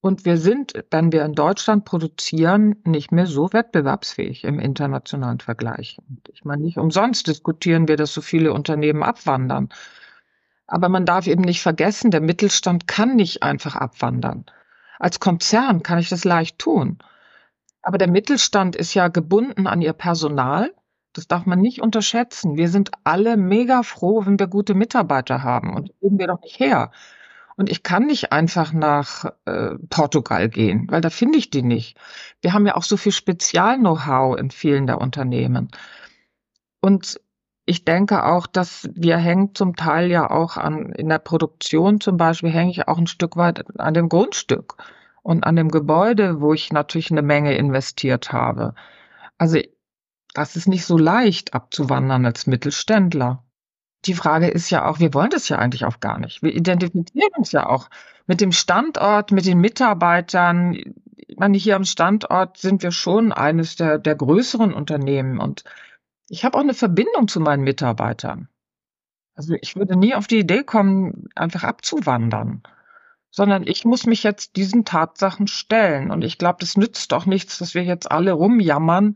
Und 0.00 0.24
wir 0.24 0.36
sind, 0.36 0.72
wenn 0.90 1.10
wir 1.10 1.24
in 1.24 1.34
Deutschland 1.34 1.84
produzieren, 1.84 2.76
nicht 2.84 3.10
mehr 3.10 3.26
so 3.26 3.52
wettbewerbsfähig 3.52 4.44
im 4.44 4.60
internationalen 4.60 5.40
Vergleich. 5.40 5.98
Ich 6.32 6.44
meine, 6.44 6.62
nicht 6.62 6.78
umsonst 6.78 7.26
diskutieren 7.26 7.88
wir, 7.88 7.96
dass 7.96 8.12
so 8.14 8.20
viele 8.20 8.52
Unternehmen 8.52 9.02
abwandern. 9.02 9.70
Aber 10.68 10.88
man 10.88 11.04
darf 11.04 11.26
eben 11.26 11.42
nicht 11.42 11.62
vergessen, 11.62 12.12
der 12.12 12.20
Mittelstand 12.20 12.86
kann 12.86 13.16
nicht 13.16 13.42
einfach 13.42 13.74
abwandern. 13.74 14.44
Als 15.00 15.18
Konzern 15.18 15.82
kann 15.82 15.98
ich 15.98 16.08
das 16.08 16.24
leicht 16.24 16.58
tun. 16.58 16.98
Aber 17.82 17.98
der 17.98 18.10
Mittelstand 18.10 18.76
ist 18.76 18.94
ja 18.94 19.08
gebunden 19.08 19.66
an 19.66 19.80
ihr 19.80 19.94
Personal. 19.94 20.72
Das 21.12 21.26
darf 21.26 21.46
man 21.46 21.60
nicht 21.60 21.80
unterschätzen. 21.80 22.56
Wir 22.56 22.68
sind 22.68 22.90
alle 23.02 23.36
mega 23.36 23.82
froh, 23.82 24.26
wenn 24.26 24.38
wir 24.38 24.46
gute 24.46 24.74
Mitarbeiter 24.74 25.42
haben. 25.42 25.74
Und 25.74 25.90
geben 26.00 26.18
wir 26.18 26.26
doch 26.28 26.42
nicht 26.42 26.60
her. 26.60 26.92
Und 27.58 27.68
ich 27.68 27.82
kann 27.82 28.06
nicht 28.06 28.30
einfach 28.30 28.72
nach 28.72 29.24
äh, 29.44 29.74
Portugal 29.90 30.48
gehen, 30.48 30.86
weil 30.90 31.00
da 31.00 31.10
finde 31.10 31.38
ich 31.38 31.50
die 31.50 31.62
nicht. 31.62 31.98
Wir 32.40 32.52
haben 32.52 32.64
ja 32.66 32.76
auch 32.76 32.84
so 32.84 32.96
viel 32.96 33.10
Spezial-Know-how 33.10 34.38
in 34.38 34.52
vielen 34.52 34.86
der 34.86 35.00
Unternehmen. 35.00 35.68
Und 36.80 37.20
ich 37.66 37.84
denke 37.84 38.24
auch, 38.24 38.46
dass 38.46 38.88
wir 38.94 39.16
hängen 39.16 39.56
zum 39.56 39.74
Teil 39.74 40.08
ja 40.08 40.30
auch 40.30 40.56
an, 40.56 40.92
in 40.92 41.08
der 41.08 41.18
Produktion 41.18 42.00
zum 42.00 42.16
Beispiel 42.16 42.50
hänge 42.50 42.70
ich 42.70 42.86
auch 42.86 42.96
ein 42.96 43.08
Stück 43.08 43.36
weit 43.36 43.64
an 43.80 43.92
dem 43.92 44.08
Grundstück 44.08 44.76
und 45.22 45.42
an 45.42 45.56
dem 45.56 45.72
Gebäude, 45.72 46.40
wo 46.40 46.54
ich 46.54 46.72
natürlich 46.72 47.10
eine 47.10 47.22
Menge 47.22 47.56
investiert 47.56 48.32
habe. 48.32 48.76
Also 49.36 49.58
das 50.32 50.54
ist 50.54 50.68
nicht 50.68 50.86
so 50.86 50.96
leicht 50.96 51.54
abzuwandern 51.54 52.24
als 52.24 52.46
Mittelständler 52.46 53.42
die 54.04 54.14
Frage 54.14 54.48
ist 54.48 54.70
ja 54.70 54.86
auch, 54.86 55.00
wir 55.00 55.12
wollen 55.14 55.30
das 55.30 55.48
ja 55.48 55.58
eigentlich 55.58 55.84
auch 55.84 56.00
gar 56.00 56.18
nicht. 56.18 56.42
Wir 56.42 56.54
identifizieren 56.54 57.30
uns 57.36 57.52
ja 57.52 57.66
auch 57.68 57.88
mit 58.26 58.40
dem 58.40 58.52
Standort, 58.52 59.32
mit 59.32 59.46
den 59.46 59.58
Mitarbeitern. 59.58 60.74
Ich 61.16 61.36
meine, 61.36 61.58
hier 61.58 61.76
am 61.76 61.84
Standort 61.84 62.58
sind 62.58 62.82
wir 62.82 62.92
schon 62.92 63.32
eines 63.32 63.76
der, 63.76 63.98
der 63.98 64.14
größeren 64.14 64.72
Unternehmen 64.72 65.38
und 65.38 65.64
ich 66.28 66.44
habe 66.44 66.56
auch 66.56 66.62
eine 66.62 66.74
Verbindung 66.74 67.26
zu 67.26 67.40
meinen 67.40 67.64
Mitarbeitern. 67.64 68.48
Also 69.34 69.54
ich 69.60 69.76
würde 69.76 69.96
nie 69.96 70.14
auf 70.14 70.26
die 70.26 70.40
Idee 70.40 70.64
kommen, 70.64 71.28
einfach 71.34 71.64
abzuwandern, 71.64 72.62
sondern 73.30 73.66
ich 73.66 73.84
muss 73.84 74.04
mich 74.04 74.24
jetzt 74.24 74.56
diesen 74.56 74.84
Tatsachen 74.84 75.46
stellen. 75.46 76.10
Und 76.10 76.22
ich 76.22 76.38
glaube, 76.38 76.58
das 76.60 76.76
nützt 76.76 77.12
doch 77.12 77.24
nichts, 77.24 77.58
dass 77.58 77.74
wir 77.74 77.84
jetzt 77.84 78.10
alle 78.10 78.32
rumjammern, 78.32 79.14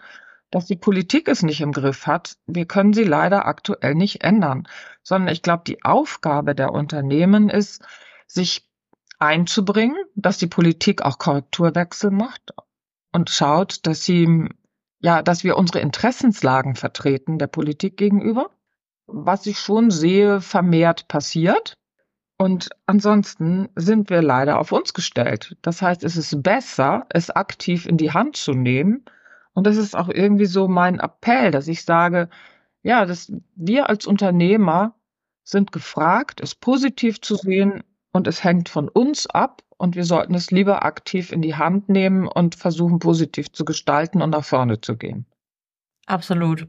dass 0.53 0.67
die 0.67 0.77
Politik 0.77 1.29
es 1.29 1.43
nicht 1.43 1.62
im 1.62 1.73
Griff 1.73 2.07
hat. 2.07 2.37
Wir 2.47 2.67
können 2.67 2.93
sie 2.93 3.05
leider 3.05 3.47
aktuell 3.47 3.95
nicht 3.95 4.23
ändern, 4.23 4.69
sondern 5.03 5.33
ich 5.33 5.43
glaube, 5.43 5.65
die 5.67 5.83
Aufgabe 5.83 6.55
der 6.55 6.73
Unternehmen 6.73 7.49
ist, 7.49 7.83
sich 8.27 8.69
einzubringen, 9.19 9.97
dass 10.15 10.38
die 10.38 10.47
Politik 10.47 11.03
auch 11.03 11.19
Korrekturwechsel 11.19 12.11
macht 12.11 12.53
und 13.12 13.31
schaut, 13.31 13.87
dass 13.87 14.05
sie, 14.05 14.49
ja, 15.01 15.23
dass 15.23 15.43
wir 15.43 15.57
unsere 15.57 15.81
Interessenslagen 15.81 16.75
vertreten 16.75 17.38
der 17.38 17.47
Politik 17.47 17.97
gegenüber, 17.97 18.51
was 19.07 19.47
ich 19.47 19.59
schon 19.59 19.91
sehe, 19.91 20.41
vermehrt 20.41 21.09
passiert. 21.09 21.79
Und 22.37 22.71
ansonsten 22.87 23.69
sind 23.75 24.11
wir 24.11 24.21
leider 24.21 24.59
auf 24.59 24.73
uns 24.73 24.93
gestellt. 24.93 25.57
Das 25.62 25.81
heißt, 25.81 26.05
es 26.05 26.17
ist 26.17 26.43
besser, 26.43 27.07
es 27.09 27.31
aktiv 27.31 27.87
in 27.87 27.97
die 27.97 28.12
Hand 28.12 28.37
zu 28.37 28.53
nehmen, 28.53 29.05
und 29.55 29.67
das 29.67 29.77
ist 29.77 29.97
auch 29.97 30.09
irgendwie 30.09 30.47
so 30.47 30.69
mein 30.69 30.99
Appell, 30.99 31.51
dass 31.51 31.69
ich 31.69 31.85
sage, 31.85 32.29
ja, 32.83 33.05
dass 33.05 33.33
wir 33.55 33.88
als 33.88 34.07
Unternehmer 34.07 34.95
sind 35.45 35.73
gefragt, 35.73 36.41
es 36.41 36.55
positiv 36.55 37.21
zu 37.21 37.37
sehen 37.37 37.83
und 38.12 38.27
es 38.27 38.45
hängt 38.45 38.69
von 38.69 38.88
uns 38.88 39.27
ab 39.27 39.62
und 39.77 39.97
wir 39.97 40.05
sollten 40.05 40.35
es 40.35 40.51
lieber 40.51 40.85
aktiv 40.85 41.33
in 41.33 41.43
die 41.43 41.57
Hand 41.57 41.88
nehmen 41.88 42.27
und 42.29 42.55
versuchen, 42.55 42.99
positiv 42.99 43.53
zu 43.53 43.65
gestalten 43.65 44.23
und 44.23 44.31
nach 44.31 44.45
vorne 44.45 44.81
zu 44.81 44.97
gehen. 44.97 45.27
Absolut. 46.07 46.69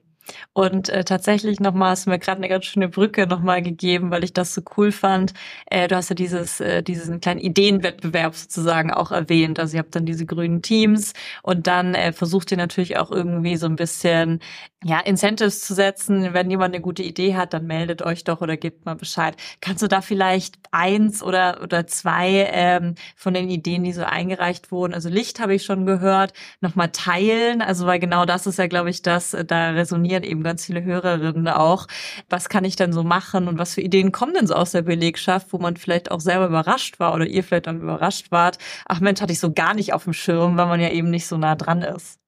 Und 0.54 0.90
äh, 0.90 1.04
tatsächlich 1.04 1.60
nochmal 1.60 1.92
hast 1.92 2.06
du 2.06 2.10
mir 2.10 2.20
gerade 2.20 2.38
eine 2.38 2.50
ganz 2.50 2.66
schöne 2.66 2.90
Brücke 2.90 3.28
nochmal 3.28 3.62
gegeben, 3.62 4.12
weil 4.12 4.24
ich 4.24 4.34
das 4.34 4.54
so 4.54 4.62
cool 4.78 4.92
fand. 4.92 5.34
Äh, 5.68 5.88
du 5.88 5.96
hast 5.96 6.10
ja 6.10 6.16
dieses, 6.16 6.60
äh, 6.60 6.84
diesen 6.84 7.20
kleinen 7.22 7.40
Ideenwettbewerb 7.40 8.36
sozusagen 8.36 8.92
auch 8.92 9.12
erwähnt. 9.12 9.60
Also 9.60 9.76
ihr 9.76 9.80
habt 9.80 9.96
dann 9.96 10.06
diese 10.06 10.26
grünen 10.26 10.62
Teams 10.62 11.14
und 11.42 11.68
dann 11.68 11.96
äh, 11.96 12.14
versucht 12.14 12.52
ihr 12.52 12.58
natürlich 12.58 12.98
auch 12.98 13.12
irgendwie 13.12 13.58
so 13.58 13.66
ein 13.68 13.76
bisschen 13.76 14.40
ja, 14.84 15.00
Incentives 15.00 15.62
zu 15.62 15.74
setzen. 15.74 16.34
Wenn 16.34 16.50
jemand 16.50 16.74
eine 16.74 16.82
gute 16.82 17.04
Idee 17.04 17.36
hat, 17.36 17.54
dann 17.54 17.66
meldet 17.66 18.02
euch 18.02 18.24
doch 18.24 18.42
oder 18.42 18.58
gebt 18.58 18.86
mal 18.86 18.96
Bescheid. 18.96 19.36
Kannst 19.62 19.82
du 19.82 19.88
da 19.88 20.02
vielleicht 20.02 20.58
eins 20.72 21.24
oder, 21.24 21.62
oder 21.64 21.88
zwei 21.88 22.50
ähm, 22.52 22.96
von 23.16 23.34
den 23.34 23.50
Ideen, 23.50 23.84
die 23.84 23.94
so 23.94 24.04
eingereicht 24.04 24.72
wurden, 24.72 24.94
also 24.94 25.10
Licht 25.10 25.40
habe 25.40 25.56
ich 25.56 25.64
schon 25.64 25.86
gehört, 25.86 26.34
nochmal 26.62 26.90
teilen? 26.90 27.62
Also 27.62 27.86
weil 27.86 28.00
genau 28.00 28.26
das 28.26 28.46
ist 28.46 28.60
ja, 28.60 28.68
glaube 28.68 28.90
ich, 28.90 29.02
das, 29.02 29.34
äh, 29.34 29.46
da 29.46 29.70
resonieren 29.72 30.24
eben 30.24 30.44
ganz 30.44 30.66
viele 30.66 30.84
Hörerinnen 30.84 31.48
auch. 31.48 31.88
Was 32.30 32.50
kann 32.50 32.66
ich 32.66 32.76
denn 32.76 32.94
so 32.94 33.04
machen 33.04 33.48
und 33.48 33.58
was 33.58 33.76
für 33.76 33.82
Ideen 33.82 34.12
kommen 34.12 34.34
denn 34.34 34.48
so 34.48 34.56
aus 34.56 34.72
der 34.72 34.82
Belegschaft, 34.82 35.54
wo 35.54 35.58
man 35.58 35.78
vielleicht 35.78 36.12
auch 36.12 36.20
selber 36.20 36.48
überrascht 36.48 37.00
war 37.00 37.14
oder 37.14 37.26
ihr 37.26 37.44
vielleicht 37.44 37.68
dann 37.68 37.82
überrascht 37.82 38.32
wart? 38.32 38.58
Ach 38.86 39.00
Mensch, 39.00 39.22
hatte 39.22 39.34
ich 39.34 39.40
so 39.40 39.54
gar 39.54 39.74
nicht 39.74 39.94
auf 39.94 40.04
dem 40.04 40.14
Schirm, 40.14 40.58
weil 40.58 40.68
man 40.68 40.80
ja 40.80 40.90
eben 40.90 41.10
nicht 41.10 41.28
so 41.28 41.38
nah 41.38 41.56
dran 41.56 41.82
ist. 41.82 42.20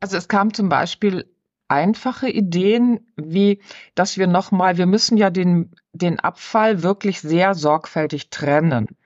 Also 0.00 0.16
es 0.16 0.28
kam 0.28 0.54
zum 0.54 0.68
Beispiel 0.68 1.26
einfache 1.68 2.28
Ideen, 2.28 3.12
wie 3.16 3.60
dass 3.94 4.16
wir 4.16 4.26
nochmal, 4.26 4.78
wir 4.78 4.86
müssen 4.86 5.16
ja 5.16 5.30
den, 5.30 5.72
den 5.92 6.18
Abfall 6.18 6.82
wirklich 6.82 7.20
sehr 7.20 7.54
sorgfältig 7.54 8.30
trennen. 8.30 8.96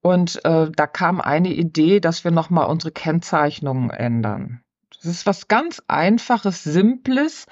Und 0.00 0.44
äh, 0.44 0.70
da 0.70 0.86
kam 0.86 1.20
eine 1.20 1.52
Idee, 1.52 2.00
dass 2.00 2.24
wir 2.24 2.30
nochmal 2.30 2.66
unsere 2.66 2.92
Kennzeichnungen 2.92 3.90
ändern. 3.90 4.62
Das 4.94 5.04
ist 5.04 5.26
was 5.26 5.48
ganz 5.48 5.82
Einfaches, 5.88 6.62
Simples, 6.64 7.46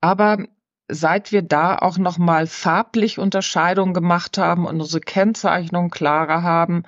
aber 0.00 0.38
seit 0.88 1.32
wir 1.32 1.42
da 1.42 1.76
auch 1.76 1.98
nochmal 1.98 2.46
farblich 2.46 3.18
Unterscheidungen 3.18 3.94
gemacht 3.94 4.38
haben 4.38 4.66
und 4.66 4.80
unsere 4.80 5.00
Kennzeichnung 5.00 5.90
klarer 5.90 6.42
haben, 6.42 6.84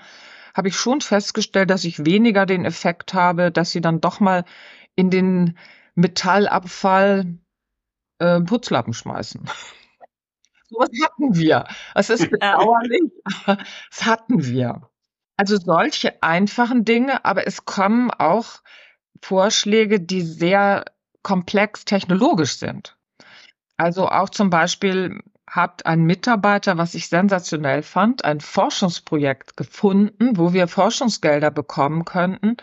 habe 0.54 0.68
ich 0.68 0.76
schon 0.76 1.00
festgestellt, 1.00 1.70
dass 1.70 1.84
ich 1.84 2.04
weniger 2.04 2.46
den 2.46 2.64
Effekt 2.64 3.14
habe, 3.14 3.50
dass 3.52 3.70
sie 3.70 3.80
dann 3.80 4.00
doch 4.00 4.20
mal 4.20 4.44
in 4.96 5.10
den 5.10 5.58
Metallabfall 6.00 7.38
äh, 8.18 8.40
Putzlappen 8.40 8.92
schmeißen. 8.92 9.44
Sowas 10.68 10.90
hatten 11.02 11.34
wir. 11.34 11.66
Es 11.94 12.10
ist 12.10 12.30
bedauerlich, 12.30 13.10
aber 13.24 13.58
es 13.90 14.04
hatten 14.04 14.44
wir. 14.44 14.88
Also 15.36 15.56
solche 15.56 16.22
einfachen 16.22 16.84
Dinge, 16.84 17.24
aber 17.24 17.46
es 17.46 17.64
kommen 17.64 18.10
auch 18.10 18.60
Vorschläge, 19.22 20.00
die 20.00 20.22
sehr 20.22 20.84
komplex 21.22 21.84
technologisch 21.84 22.58
sind. 22.58 22.96
Also 23.76 24.08
auch 24.08 24.28
zum 24.28 24.50
Beispiel 24.50 25.22
hat 25.46 25.86
ein 25.86 26.02
Mitarbeiter, 26.02 26.78
was 26.78 26.94
ich 26.94 27.08
sensationell 27.08 27.82
fand, 27.82 28.24
ein 28.24 28.40
Forschungsprojekt 28.40 29.56
gefunden, 29.56 30.36
wo 30.36 30.52
wir 30.52 30.68
Forschungsgelder 30.68 31.50
bekommen 31.50 32.04
könnten 32.04 32.58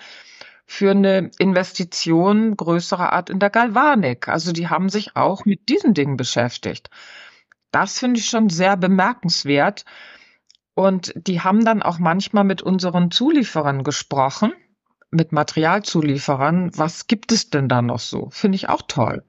für 0.68 0.92
eine 0.92 1.32
Investition 1.40 2.56
größerer 2.58 3.14
Art 3.14 3.30
in 3.30 3.40
der 3.40 3.50
Galvanik. 3.50 4.28
Also 4.28 4.52
die 4.52 4.68
haben 4.68 4.90
sich 4.90 5.16
auch 5.16 5.46
mit 5.46 5.70
diesen 5.70 5.94
Dingen 5.94 6.18
beschäftigt. 6.18 6.90
Das 7.72 7.98
finde 7.98 8.20
ich 8.20 8.30
schon 8.30 8.50
sehr 8.50 8.76
bemerkenswert. 8.76 9.86
Und 10.76 11.14
die 11.16 11.42
haben 11.42 11.66
dann 11.66 11.82
auch 11.82 12.00
manchmal 12.00 12.44
mit 12.44 12.62
unseren 12.62 13.10
Zulieferern 13.12 13.84
gesprochen, 13.84 14.52
mit 15.10 15.32
Materialzulieferern. 15.32 16.78
Was 16.78 17.08
gibt 17.08 17.32
es 17.32 17.50
denn 17.50 17.70
da 17.70 17.82
noch 17.82 18.00
so? 18.00 18.30
Finde 18.30 18.58
ich 18.58 18.68
auch 18.68 18.84
toll. 18.88 19.24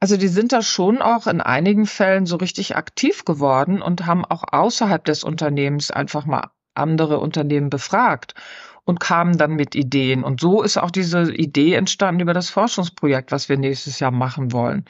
Also 0.00 0.16
die 0.16 0.28
sind 0.28 0.52
da 0.52 0.62
schon 0.62 1.02
auch 1.02 1.26
in 1.26 1.42
einigen 1.42 1.84
Fällen 1.84 2.24
so 2.24 2.36
richtig 2.36 2.76
aktiv 2.76 3.26
geworden 3.26 3.82
und 3.82 4.06
haben 4.06 4.24
auch 4.24 4.44
außerhalb 4.50 5.04
des 5.04 5.22
Unternehmens 5.22 5.90
einfach 5.90 6.24
mal 6.24 6.50
andere 6.74 7.20
Unternehmen 7.20 7.68
befragt 7.68 8.34
und 8.90 9.00
kamen 9.00 9.38
dann 9.38 9.52
mit 9.52 9.74
Ideen. 9.74 10.24
Und 10.24 10.40
so 10.40 10.62
ist 10.62 10.76
auch 10.76 10.90
diese 10.90 11.32
Idee 11.32 11.74
entstanden 11.74 12.20
über 12.20 12.34
das 12.34 12.50
Forschungsprojekt, 12.50 13.30
was 13.32 13.48
wir 13.48 13.56
nächstes 13.56 14.00
Jahr 14.00 14.10
machen 14.10 14.52
wollen. 14.52 14.84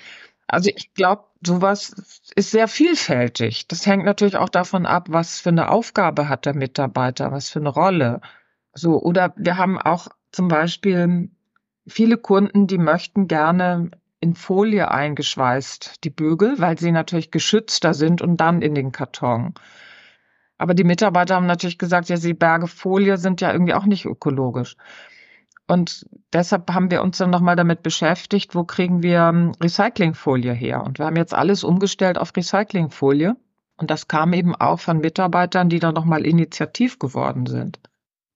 Also 0.48 0.70
ich 0.74 0.94
glaube, 0.94 1.24
sowas 1.46 1.94
ist 2.34 2.50
sehr 2.50 2.66
vielfältig. 2.66 3.68
Das 3.68 3.86
hängt 3.86 4.04
natürlich 4.04 4.36
auch 4.36 4.48
davon 4.48 4.86
ab, 4.86 5.08
was 5.10 5.38
für 5.38 5.50
eine 5.50 5.70
Aufgabe 5.70 6.28
hat 6.30 6.46
der 6.46 6.54
Mitarbeiter, 6.54 7.30
was 7.30 7.50
für 7.50 7.60
eine 7.60 7.68
Rolle. 7.68 8.22
So, 8.72 9.00
oder 9.00 9.34
wir 9.36 9.58
haben 9.58 9.78
auch 9.78 10.08
zum 10.32 10.48
Beispiel 10.48 11.30
viele 11.86 12.16
Kunden, 12.16 12.66
die 12.66 12.78
möchten 12.78 13.28
gerne 13.28 13.90
in 14.20 14.34
Folie 14.34 14.90
eingeschweißt, 14.90 16.04
die 16.04 16.10
Bügel, 16.10 16.58
weil 16.58 16.78
sie 16.78 16.92
natürlich 16.92 17.30
geschützter 17.30 17.92
sind 17.92 18.22
und 18.22 18.38
dann 18.38 18.62
in 18.62 18.74
den 18.74 18.92
Karton. 18.92 19.54
Aber 20.60 20.74
die 20.74 20.84
Mitarbeiter 20.84 21.36
haben 21.36 21.46
natürlich 21.46 21.78
gesagt, 21.78 22.10
ja, 22.10 22.16
die 22.16 22.34
Berge 22.34 22.66
Folie 22.66 23.16
sind 23.16 23.40
ja 23.40 23.50
irgendwie 23.50 23.72
auch 23.72 23.86
nicht 23.86 24.04
ökologisch. 24.04 24.76
Und 25.66 26.04
deshalb 26.34 26.70
haben 26.70 26.90
wir 26.90 27.00
uns 27.00 27.16
dann 27.16 27.30
nochmal 27.30 27.56
damit 27.56 27.82
beschäftigt, 27.82 28.54
wo 28.54 28.64
kriegen 28.64 29.02
wir 29.02 29.20
ähm, 29.20 29.52
Recyclingfolie 29.62 30.52
her? 30.52 30.82
Und 30.84 30.98
wir 30.98 31.06
haben 31.06 31.16
jetzt 31.16 31.32
alles 31.32 31.64
umgestellt 31.64 32.18
auf 32.18 32.36
Recyclingfolie. 32.36 33.36
Und 33.78 33.90
das 33.90 34.06
kam 34.06 34.34
eben 34.34 34.54
auch 34.54 34.80
von 34.80 34.98
Mitarbeitern, 34.98 35.70
die 35.70 35.78
dann 35.78 35.94
nochmal 35.94 36.26
initiativ 36.26 36.98
geworden 36.98 37.46
sind. 37.46 37.80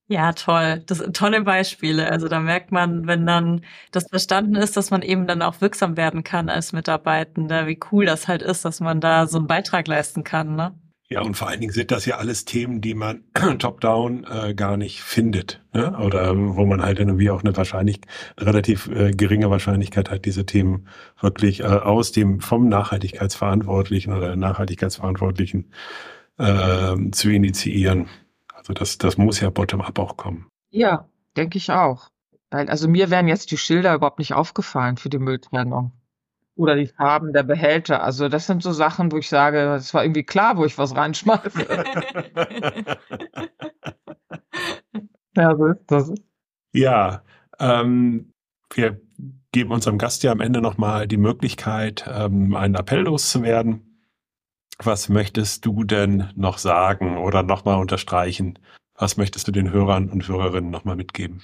Ja, 0.07 0.33
toll. 0.33 0.83
Das 0.87 0.99
sind 0.99 1.15
tolle 1.15 1.43
Beispiele. 1.43 2.11
Also 2.11 2.29
da 2.29 2.41
merkt 2.41 2.73
man, 2.73 3.07
wenn 3.07 3.27
dann 3.27 3.67
das 3.91 4.09
verstanden 4.09 4.55
ist, 4.55 4.79
dass 4.79 4.91
man 4.91 5.03
eben 5.03 5.27
dann 5.27 5.43
auch 5.43 5.61
wirksam 5.61 5.99
werden 5.99 6.25
kann 6.25 6.49
als 6.49 6.73
Mitarbeitender, 6.73 7.67
wie 7.67 7.79
cool 7.93 8.07
das 8.07 8.29
halt 8.29 8.41
ist, 8.41 8.65
dass 8.65 8.81
man 8.81 9.03
da 9.03 9.27
so 9.27 9.37
einen 9.37 9.47
Beitrag 9.47 9.87
leisten 9.89 10.25
kann, 10.25 10.57
ne? 10.57 10.75
Ja, 11.15 11.23
und 11.23 11.37
vor 11.37 11.49
allen 11.49 11.61
Dingen 11.61 11.73
sind 11.73 11.93
das 11.93 12.07
ja 12.07 12.17
alles 12.17 12.45
Themen, 12.45 12.81
die 12.81 12.95
man 12.95 13.23
top-down 13.61 14.25
äh, 14.25 14.53
gar 14.55 14.77
nicht 14.77 15.01
findet. 15.01 15.63
Ne? 15.73 15.97
Oder 15.97 16.37
wo 16.37 16.67
man 16.67 16.83
halt 16.83 16.99
irgendwie 16.99 17.31
auch 17.31 17.45
eine 17.45 17.57
wahrscheinlich 17.57 18.01
relativ 18.37 18.89
äh, 18.89 19.13
geringe 19.13 19.49
Wahrscheinlichkeit 19.49 20.11
hat, 20.11 20.25
diese 20.25 20.45
Themen 20.45 20.89
wirklich 21.21 21.61
äh, 21.61 21.67
aus 21.67 22.11
dem 22.11 22.41
vom 22.41 22.69
Nachhaltigkeitsverantwortlichen 22.69 24.13
oder 24.13 24.35
Nachhaltigkeitsverantwortlichen 24.35 25.71
äh, 26.39 26.97
zu 27.13 27.31
initiieren. 27.31 28.09
Also 28.53 28.73
das, 28.73 28.99
das 28.99 29.17
muss 29.17 29.39
ja 29.39 29.51
bottom-up 29.51 30.01
auch 30.01 30.17
kommen. 30.17 30.49
Ja, 30.71 31.09
denke 31.37 31.59
ich 31.59 31.71
auch. 31.71 32.09
Weil, 32.51 32.69
also 32.69 32.89
mir 32.89 33.11
wären 33.11 33.29
jetzt 33.29 33.53
die 33.53 33.57
Schilder 33.57 33.95
überhaupt 33.95 34.19
nicht 34.19 34.35
aufgefallen 34.35 34.97
für 34.97 35.11
die 35.11 35.21
Mülltrennung. 35.21 35.93
Oder 36.57 36.77
die 36.77 36.87
Farben 36.87 37.33
der 37.33 37.43
Behälter. 37.43 38.03
Also 38.03 38.29
das 38.29 38.47
sind 38.47 38.63
so 38.63 38.73
Sachen, 38.73 39.11
wo 39.11 39.19
ich 39.19 39.29
sage, 39.29 39.75
es 39.75 39.93
war 39.93 40.05
irgendwie 40.05 40.23
klar, 40.23 40.57
wo 40.57 40.65
ich 40.65 40.79
was 40.79 40.95
reinschmeiße. 40.95 41.67
ja, 45.37 45.57
so 45.57 45.67
ist 45.67 45.85
das. 45.89 46.13
Ja, 46.73 47.23
ähm, 47.59 48.33
wir 48.73 49.01
geben 49.53 49.73
unserem 49.73 49.99
Gast 49.99 50.23
ja 50.23 50.33
am 50.33 50.41
Ende 50.41 50.61
nochmal 50.61 51.09
die 51.09 51.17
Möglichkeit, 51.17 52.05
ähm, 52.09 52.55
einen 52.55 52.75
Appell 52.75 53.03
loszuwerden. 53.03 54.01
Was 54.83 55.09
möchtest 55.09 55.65
du 55.67 55.85
denn 55.85 56.31
noch 56.35 56.59
sagen 56.59 57.19
oder 57.19 57.43
nochmal 57.43 57.81
unterstreichen? 57.81 58.59
Was 58.97 59.17
möchtest 59.17 59.47
du 59.47 59.53
den 59.53 59.71
Hörern 59.71 60.09
und 60.09 60.27
Hörerinnen 60.27 60.71
nochmal 60.71 60.97
mitgeben? 60.97 61.43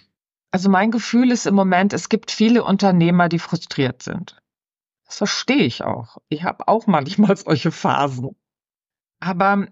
Also 0.53 0.68
mein 0.68 0.90
Gefühl 0.90 1.31
ist 1.31 1.46
im 1.46 1.55
Moment, 1.55 1.92
es 1.92 2.09
gibt 2.09 2.33
viele 2.33 2.64
Unternehmer, 2.64 3.29
die 3.29 3.38
frustriert 3.38 4.03
sind. 4.03 4.39
Das 5.11 5.18
verstehe 5.18 5.64
ich 5.64 5.83
auch. 5.83 6.18
Ich 6.29 6.44
habe 6.44 6.68
auch 6.68 6.87
manchmal 6.87 7.37
solche 7.37 7.73
Phasen. 7.73 8.37
Aber 9.18 9.66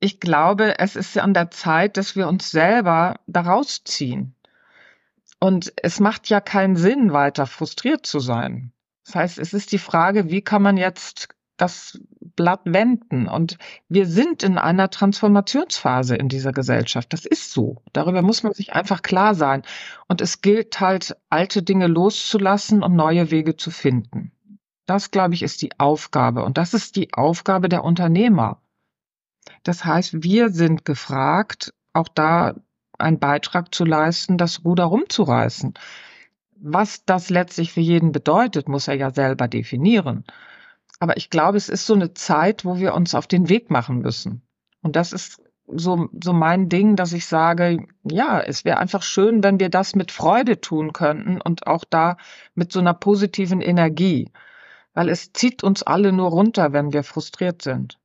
ich 0.00 0.20
glaube, 0.20 0.78
es 0.80 0.96
ist 0.96 1.16
an 1.16 1.32
der 1.32 1.50
Zeit, 1.50 1.96
dass 1.96 2.14
wir 2.14 2.28
uns 2.28 2.50
selber 2.50 3.18
daraus 3.26 3.84
ziehen. 3.84 4.34
Und 5.40 5.72
es 5.82 5.98
macht 5.98 6.28
ja 6.28 6.42
keinen 6.42 6.76
Sinn, 6.76 7.10
weiter 7.14 7.46
frustriert 7.46 8.04
zu 8.04 8.20
sein. 8.20 8.72
Das 9.06 9.14
heißt, 9.14 9.38
es 9.38 9.54
ist 9.54 9.72
die 9.72 9.78
Frage, 9.78 10.30
wie 10.30 10.42
kann 10.42 10.60
man 10.60 10.76
jetzt 10.76 11.28
das 11.56 11.98
Blatt 12.36 12.60
wenden? 12.64 13.28
Und 13.28 13.56
wir 13.88 14.06
sind 14.06 14.42
in 14.42 14.58
einer 14.58 14.90
Transformationsphase 14.90 16.16
in 16.16 16.28
dieser 16.28 16.52
Gesellschaft. 16.52 17.14
Das 17.14 17.24
ist 17.24 17.50
so. 17.50 17.82
Darüber 17.94 18.20
muss 18.20 18.42
man 18.42 18.52
sich 18.52 18.74
einfach 18.74 19.00
klar 19.00 19.34
sein. 19.34 19.62
Und 20.06 20.20
es 20.20 20.42
gilt 20.42 20.80
halt, 20.80 21.16
alte 21.30 21.62
Dinge 21.62 21.86
loszulassen 21.86 22.82
und 22.82 22.94
neue 22.94 23.30
Wege 23.30 23.56
zu 23.56 23.70
finden. 23.70 24.32
Das, 24.92 25.10
glaube 25.10 25.32
ich, 25.32 25.42
ist 25.42 25.62
die 25.62 25.70
Aufgabe. 25.80 26.44
Und 26.44 26.58
das 26.58 26.74
ist 26.74 26.96
die 26.96 27.14
Aufgabe 27.14 27.70
der 27.70 27.82
Unternehmer. 27.82 28.60
Das 29.62 29.86
heißt, 29.86 30.22
wir 30.22 30.50
sind 30.50 30.84
gefragt, 30.84 31.72
auch 31.94 32.08
da 32.08 32.56
einen 32.98 33.18
Beitrag 33.18 33.74
zu 33.74 33.86
leisten, 33.86 34.36
das 34.36 34.66
Ruder 34.66 34.84
rumzureißen. 34.84 35.72
Was 36.56 37.06
das 37.06 37.30
letztlich 37.30 37.72
für 37.72 37.80
jeden 37.80 38.12
bedeutet, 38.12 38.68
muss 38.68 38.86
er 38.86 38.96
ja 38.96 39.10
selber 39.10 39.48
definieren. 39.48 40.24
Aber 41.00 41.16
ich 41.16 41.30
glaube, 41.30 41.56
es 41.56 41.70
ist 41.70 41.86
so 41.86 41.94
eine 41.94 42.12
Zeit, 42.12 42.66
wo 42.66 42.76
wir 42.76 42.92
uns 42.92 43.14
auf 43.14 43.26
den 43.26 43.48
Weg 43.48 43.70
machen 43.70 44.00
müssen. 44.00 44.42
Und 44.82 44.94
das 44.94 45.14
ist 45.14 45.40
so, 45.68 46.10
so 46.22 46.34
mein 46.34 46.68
Ding, 46.68 46.96
dass 46.96 47.14
ich 47.14 47.24
sage, 47.24 47.86
ja, 48.04 48.40
es 48.40 48.66
wäre 48.66 48.76
einfach 48.76 49.02
schön, 49.02 49.42
wenn 49.42 49.58
wir 49.58 49.70
das 49.70 49.94
mit 49.94 50.12
Freude 50.12 50.60
tun 50.60 50.92
könnten 50.92 51.40
und 51.40 51.66
auch 51.66 51.84
da 51.88 52.18
mit 52.54 52.72
so 52.72 52.80
einer 52.80 52.92
positiven 52.92 53.62
Energie 53.62 54.30
weil 54.94 55.08
es 55.08 55.32
zieht 55.32 55.62
uns 55.62 55.82
alle 55.82 56.12
nur 56.12 56.30
runter, 56.30 56.72
wenn 56.72 56.92
wir 56.92 57.02
frustriert 57.02 57.62
sind. 57.62 57.98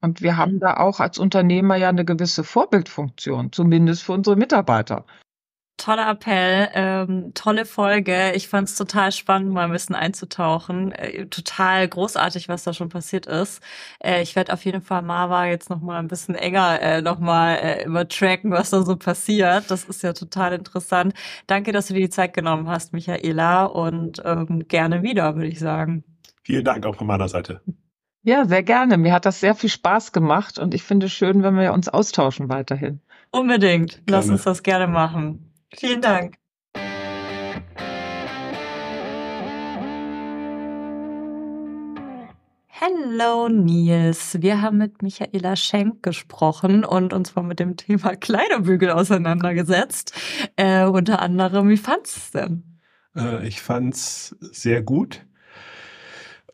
Und 0.00 0.22
wir 0.22 0.36
haben 0.36 0.60
da 0.60 0.76
auch 0.76 1.00
als 1.00 1.18
Unternehmer 1.18 1.76
ja 1.76 1.88
eine 1.88 2.04
gewisse 2.04 2.44
Vorbildfunktion, 2.44 3.52
zumindest 3.52 4.04
für 4.04 4.12
unsere 4.12 4.36
Mitarbeiter. 4.36 5.04
Toller 5.78 6.10
Appell, 6.10 6.68
ähm, 6.74 7.32
tolle 7.34 7.64
Folge. 7.64 8.32
Ich 8.34 8.48
fand 8.48 8.68
es 8.68 8.76
total 8.76 9.12
spannend, 9.12 9.52
mal 9.52 9.64
ein 9.64 9.70
bisschen 9.70 9.94
einzutauchen. 9.94 10.92
Äh, 10.92 11.26
total 11.26 11.88
großartig, 11.88 12.48
was 12.48 12.64
da 12.64 12.74
schon 12.74 12.88
passiert 12.88 13.26
ist. 13.26 13.62
Äh, 14.00 14.22
ich 14.22 14.36
werde 14.36 14.52
auf 14.52 14.64
jeden 14.64 14.82
Fall 14.82 15.02
Marva 15.02 15.46
jetzt 15.46 15.70
noch 15.70 15.80
mal 15.80 15.98
ein 16.00 16.08
bisschen 16.08 16.34
enger 16.34 16.82
äh, 16.82 17.00
noch 17.00 17.20
mal 17.20 17.54
äh, 17.54 17.84
übertracken, 17.84 18.50
was 18.50 18.70
da 18.70 18.82
so 18.82 18.96
passiert. 18.96 19.70
Das 19.70 19.84
ist 19.84 20.02
ja 20.02 20.12
total 20.12 20.52
interessant. 20.52 21.14
Danke, 21.46 21.70
dass 21.70 21.86
du 21.86 21.94
dir 21.94 22.00
die 22.00 22.10
Zeit 22.10 22.34
genommen 22.34 22.68
hast, 22.68 22.92
Michaela, 22.92 23.64
und 23.64 24.20
ähm, 24.24 24.66
gerne 24.66 25.02
wieder, 25.02 25.36
würde 25.36 25.48
ich 25.48 25.60
sagen. 25.60 26.02
Vielen 26.42 26.64
Dank 26.64 26.84
auch 26.86 26.96
von 26.96 27.06
meiner 27.06 27.28
Seite. 27.28 27.62
Ja, 28.24 28.44
sehr 28.46 28.64
gerne. 28.64 28.98
Mir 28.98 29.12
hat 29.12 29.26
das 29.26 29.38
sehr 29.38 29.54
viel 29.54 29.70
Spaß 29.70 30.12
gemacht 30.12 30.58
und 30.58 30.74
ich 30.74 30.82
finde 30.82 31.06
es 31.06 31.12
schön, 31.12 31.42
wenn 31.44 31.56
wir 31.56 31.72
uns 31.72 31.88
austauschen 31.88 32.48
weiterhin. 32.48 33.00
Unbedingt. 33.30 33.92
Gerne. 33.92 34.04
Lass 34.10 34.28
uns 34.28 34.42
das 34.42 34.62
gerne 34.62 34.88
machen. 34.88 35.47
Vielen 35.74 36.00
Dank. 36.02 36.34
Hello 42.66 43.48
Nils, 43.48 44.40
wir 44.40 44.62
haben 44.62 44.78
mit 44.78 45.02
Michaela 45.02 45.56
Schenk 45.56 46.02
gesprochen 46.02 46.84
und 46.84 47.12
uns 47.12 47.34
mal 47.34 47.42
mit 47.42 47.58
dem 47.60 47.76
Thema 47.76 48.14
Kleiderbügel 48.16 48.90
auseinandergesetzt. 48.90 50.12
Äh, 50.56 50.84
unter 50.84 51.20
anderem, 51.20 51.68
wie 51.68 51.76
fandest 51.76 52.16
du 52.16 52.20
es 52.20 52.30
denn? 52.30 52.80
Äh, 53.16 53.46
ich 53.46 53.60
fand's 53.60 54.36
sehr 54.40 54.82
gut. 54.82 55.26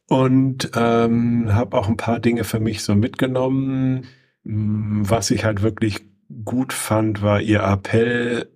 und 0.09 0.71
ähm, 0.75 1.55
habe 1.55 1.77
auch 1.79 1.89
ein 1.89 1.97
paar 1.97 2.21
Dinge 2.21 2.45
für 2.45 2.61
mich 2.61 2.83
so 2.83 2.95
mitgenommen. 2.95 4.07
Was 4.45 5.31
ich 5.31 5.45
halt 5.45 5.63
wirklich 5.63 6.01
gut 6.45 6.73
fand, 6.73 7.23
war 7.23 7.41
ihr 7.41 7.63
Appell 7.63 8.51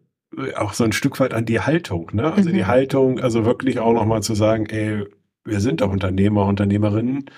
auch 0.56 0.72
so 0.74 0.84
ein 0.84 0.92
Stück 0.92 1.18
weit 1.20 1.34
an 1.34 1.44
die 1.44 1.60
Haltung. 1.60 2.10
Ne? 2.12 2.32
Also 2.32 2.50
mhm. 2.50 2.54
die 2.54 2.66
Haltung, 2.66 3.20
also 3.20 3.44
wirklich 3.44 3.78
auch 3.78 3.92
nochmal 3.92 4.22
zu 4.22 4.34
sagen, 4.34 4.66
ey, 4.66 5.04
wir 5.44 5.60
sind 5.60 5.80
doch 5.80 5.90
Unternehmer, 5.90 6.44
Unternehmerinnen. 6.46 7.30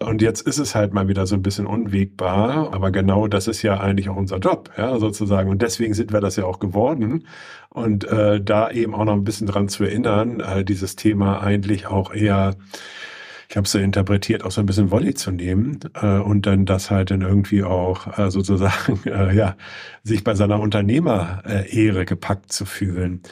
Und 0.00 0.20
jetzt 0.20 0.42
ist 0.42 0.58
es 0.58 0.74
halt 0.74 0.92
mal 0.92 1.08
wieder 1.08 1.26
so 1.26 1.36
ein 1.36 1.42
bisschen 1.42 1.66
unwegbar, 1.66 2.74
aber 2.74 2.90
genau 2.90 3.28
das 3.28 3.48
ist 3.48 3.62
ja 3.62 3.80
eigentlich 3.80 4.10
auch 4.10 4.16
unser 4.16 4.38
Job, 4.38 4.70
ja, 4.76 4.98
sozusagen. 4.98 5.48
Und 5.48 5.62
deswegen 5.62 5.94
sind 5.94 6.12
wir 6.12 6.20
das 6.20 6.36
ja 6.36 6.44
auch 6.44 6.58
geworden. 6.58 7.26
Und 7.70 8.04
äh, 8.04 8.42
da 8.42 8.70
eben 8.70 8.94
auch 8.94 9.04
noch 9.04 9.14
ein 9.14 9.24
bisschen 9.24 9.46
dran 9.46 9.68
zu 9.68 9.84
erinnern, 9.84 10.40
äh, 10.40 10.64
dieses 10.64 10.96
Thema 10.96 11.40
eigentlich 11.40 11.86
auch 11.86 12.12
eher 12.12 12.56
ich 13.48 13.56
habe 13.56 13.64
es 13.64 13.72
so 13.72 13.78
interpretiert, 13.78 14.44
auch 14.44 14.50
so 14.50 14.60
ein 14.60 14.66
bisschen 14.66 14.90
Volley 14.90 15.14
zu 15.14 15.30
nehmen 15.30 15.78
äh, 15.94 16.18
und 16.18 16.46
dann 16.46 16.66
das 16.66 16.90
halt 16.90 17.10
dann 17.10 17.22
irgendwie 17.22 17.62
auch 17.62 18.18
äh, 18.18 18.30
sozusagen, 18.30 19.00
äh, 19.06 19.34
ja, 19.34 19.56
sich 20.02 20.24
bei 20.24 20.34
seiner 20.34 20.60
Unternehmer-Ehre 20.60 22.04
gepackt 22.04 22.52
zu 22.52 22.64
fühlen. 22.64 23.22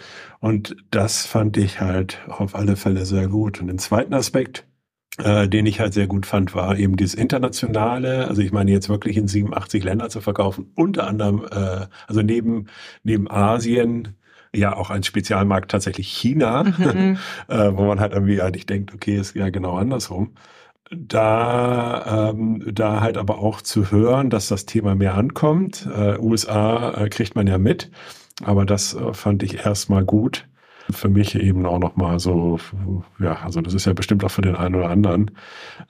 Und 0.40 0.77
das 0.90 1.27
fand 1.27 1.57
ich 1.57 1.81
halt 1.81 2.20
auf 2.29 2.55
alle 2.55 2.77
Fälle 2.77 3.07
sehr 3.07 3.29
gut. 3.29 3.61
Und 3.61 3.68
den 3.68 3.79
zweiten 3.79 4.14
Aspekt, 4.14 4.66
äh, 5.18 5.48
den 5.48 5.66
ich 5.66 5.81
halt 5.81 5.94
sehr 5.94 6.07
gut 6.07 6.27
fand, 6.27 6.55
war 6.55 6.77
eben 6.77 6.96
dieses 6.96 7.14
internationale, 7.14 8.29
also 8.29 8.42
ich 8.42 8.53
meine 8.53 8.70
jetzt 8.70 8.88
wirklich 8.88 9.16
in 9.16 9.29
87 9.29 9.83
Länder 9.85 10.11
zu 10.11 10.20
verkaufen, 10.20 10.70
unter 10.74 11.07
anderem, 11.07 11.46
äh, 11.50 11.87
also 12.07 12.22
neben, 12.22 12.66
neben 13.03 13.31
Asien, 13.31 14.16
ja 14.55 14.77
auch 14.77 14.90
ein 14.90 15.03
Spezialmarkt 15.03 15.71
tatsächlich 15.71 16.09
China, 16.09 16.64
mhm. 16.79 17.19
äh, 17.49 17.71
wo 17.73 17.85
man 17.85 18.01
halt 18.01 18.12
irgendwie 18.12 18.40
eigentlich 18.40 18.67
denkt, 18.67 18.95
okay, 18.95 19.17
ist 19.17 19.35
ja 19.35 19.51
genau 19.51 19.77
andersrum. 19.77 20.35
Da, 20.90 22.31
ähm, 22.31 22.62
da 22.73 23.01
halt 23.01 23.17
aber 23.17 23.38
auch 23.38 23.62
zu 23.62 23.90
hören, 23.90 24.31
dass 24.31 24.49
das 24.49 24.67
Thema 24.67 24.95
mehr 24.95 25.14
ankommt. 25.14 25.88
Äh, 25.93 26.19
USA 26.19 26.90
äh, 26.93 27.09
kriegt 27.09 27.35
man 27.37 27.47
ja 27.47 27.59
mit, 27.59 27.90
aber 28.43 28.67
das 28.67 28.95
äh, 28.95 29.14
fand 29.14 29.43
ich 29.43 29.64
erstmal 29.64 30.05
gut. 30.05 30.47
Für 30.90 31.09
mich 31.09 31.35
eben 31.35 31.64
auch 31.64 31.79
nochmal 31.79 32.21
so, 32.21 32.59
ja, 33.19 33.37
also 33.37 33.62
das 33.62 33.73
ist 33.73 33.87
ja 33.87 33.95
bestimmt 33.95 34.23
auch 34.23 34.31
für 34.31 34.43
den 34.43 34.55
einen 34.55 34.75
oder 34.75 34.90
anderen 34.90 35.31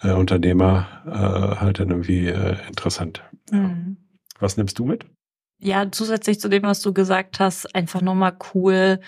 äh, 0.01 0.13
Unternehmer 0.13 0.87
äh, 1.05 1.61
halt 1.61 1.81
dann 1.81 1.91
irgendwie 1.91 2.29
interessant. 2.69 3.25
Mhm. 3.51 3.97
Was 4.39 4.57
nimmst 4.57 4.79
du 4.79 4.85
mit? 4.85 5.05
Ja, 5.65 5.91
zusätzlich 5.91 6.41
zu 6.41 6.51
dem, 6.51 6.65
was 6.65 6.83
du 6.83 6.93
gesagt 6.93 7.41
hast, 7.41 7.75
einfach 7.75 8.03
nochmal 8.03 8.37
cool, 8.53 9.01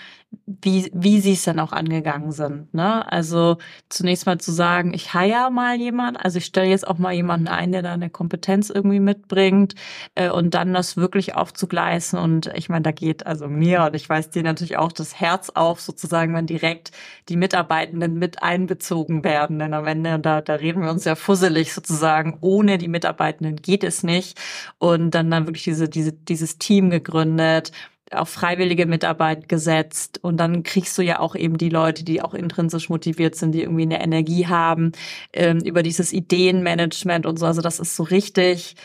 wie, 0.45 0.89
wie 0.93 1.19
sie 1.21 1.33
es 1.33 1.43
dann 1.43 1.59
auch 1.59 1.71
angegangen 1.71 2.31
sind. 2.31 2.73
Ne? 2.73 3.09
Also 3.11 3.57
zunächst 3.89 4.25
mal 4.25 4.39
zu 4.39 4.51
sagen, 4.51 4.93
ich 4.93 5.13
hire 5.13 5.51
mal 5.51 5.77
jemand, 5.77 6.23
also 6.23 6.37
ich 6.37 6.45
stelle 6.45 6.69
jetzt 6.69 6.87
auch 6.87 6.97
mal 6.97 7.13
jemanden 7.13 7.47
ein, 7.47 7.71
der 7.71 7.81
da 7.81 7.93
eine 7.93 8.09
Kompetenz 8.09 8.69
irgendwie 8.69 8.99
mitbringt 8.99 9.75
äh, 10.15 10.29
und 10.29 10.53
dann 10.53 10.73
das 10.73 10.97
wirklich 10.97 11.35
aufzugleisen. 11.35 12.19
Und 12.19 12.47
ich 12.55 12.69
meine, 12.69 12.83
da 12.83 12.91
geht 12.91 13.25
also 13.25 13.47
mir 13.47 13.83
und 13.83 13.95
ich 13.95 14.09
weiß 14.09 14.29
dir 14.31 14.43
natürlich 14.43 14.77
auch 14.77 14.91
das 14.91 15.19
Herz 15.19 15.49
auf, 15.49 15.79
sozusagen, 15.79 16.33
wenn 16.33 16.47
direkt 16.47 16.91
die 17.29 17.37
Mitarbeitenden 17.37 18.15
mit 18.15 18.41
einbezogen 18.41 19.23
werden. 19.23 19.59
Denn 19.59 19.73
am 19.73 19.85
Ende, 19.85 20.19
da, 20.19 20.41
da 20.41 20.55
reden 20.55 20.81
wir 20.81 20.91
uns 20.91 21.05
ja 21.05 21.15
fusselig 21.15 21.73
sozusagen, 21.73 22.37
ohne 22.41 22.77
die 22.77 22.87
Mitarbeitenden 22.87 23.57
geht 23.57 23.83
es 23.83 24.03
nicht. 24.03 24.39
Und 24.77 25.11
dann 25.11 25.29
dann 25.31 25.45
wirklich 25.45 25.63
diese, 25.63 25.87
diese, 25.89 26.13
dieses 26.47 26.57
Team 26.57 26.89
gegründet 26.89 27.71
auf 28.11 28.29
freiwillige 28.29 28.85
Mitarbeit 28.85 29.49
gesetzt 29.49 30.19
und 30.23 30.37
dann 30.37 30.63
kriegst 30.63 30.97
du 30.97 31.01
ja 31.01 31.19
auch 31.19 31.35
eben 31.35 31.57
die 31.57 31.67
Leute, 31.67 32.05
die 32.05 32.21
auch 32.21 32.33
intrinsisch 32.33 32.87
motiviert 32.87 33.35
sind, 33.35 33.51
die 33.51 33.63
irgendwie 33.63 33.81
eine 33.81 34.01
Energie 34.01 34.47
haben, 34.47 34.93
ähm, 35.33 35.59
über 35.59 35.83
dieses 35.83 36.13
Ideenmanagement 36.13 37.25
und 37.25 37.37
so. 37.37 37.45
Also 37.45 37.61
das 37.61 37.81
ist 37.81 37.97
so 37.97 38.03
richtig, 38.03 38.75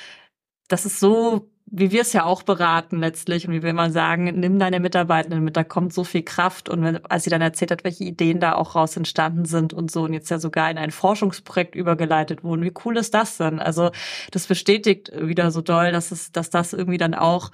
das 0.66 0.86
ist 0.86 0.98
so, 0.98 1.48
wie 1.74 1.90
wir 1.90 2.02
es 2.02 2.12
ja 2.12 2.24
auch 2.24 2.42
beraten 2.42 3.00
letztlich 3.00 3.48
und 3.48 3.54
wie 3.54 3.62
wir 3.62 3.72
mal 3.72 3.90
sagen, 3.90 4.24
nimm 4.24 4.58
deine 4.58 4.78
Mitarbeitenden 4.78 5.42
mit, 5.42 5.56
da 5.56 5.64
kommt 5.64 5.94
so 5.94 6.04
viel 6.04 6.22
Kraft 6.22 6.68
und 6.68 6.84
wenn, 6.84 7.04
als 7.06 7.24
sie 7.24 7.30
dann 7.30 7.40
erzählt 7.40 7.70
hat, 7.70 7.82
welche 7.82 8.04
Ideen 8.04 8.40
da 8.40 8.52
auch 8.54 8.74
raus 8.74 8.94
entstanden 8.94 9.46
sind 9.46 9.72
und 9.72 9.90
so 9.90 10.04
und 10.04 10.12
jetzt 10.12 10.30
ja 10.30 10.38
sogar 10.38 10.70
in 10.70 10.76
ein 10.76 10.90
Forschungsprojekt 10.90 11.74
übergeleitet 11.74 12.44
wurden, 12.44 12.62
wie 12.62 12.74
cool 12.84 12.98
ist 12.98 13.14
das 13.14 13.38
denn? 13.38 13.58
Also 13.58 13.90
das 14.32 14.46
bestätigt 14.46 15.12
wieder 15.18 15.50
so 15.50 15.62
doll, 15.62 15.92
dass 15.92 16.12
es, 16.12 16.30
dass 16.30 16.50
das 16.50 16.74
irgendwie 16.74 16.98
dann 16.98 17.14
auch 17.14 17.50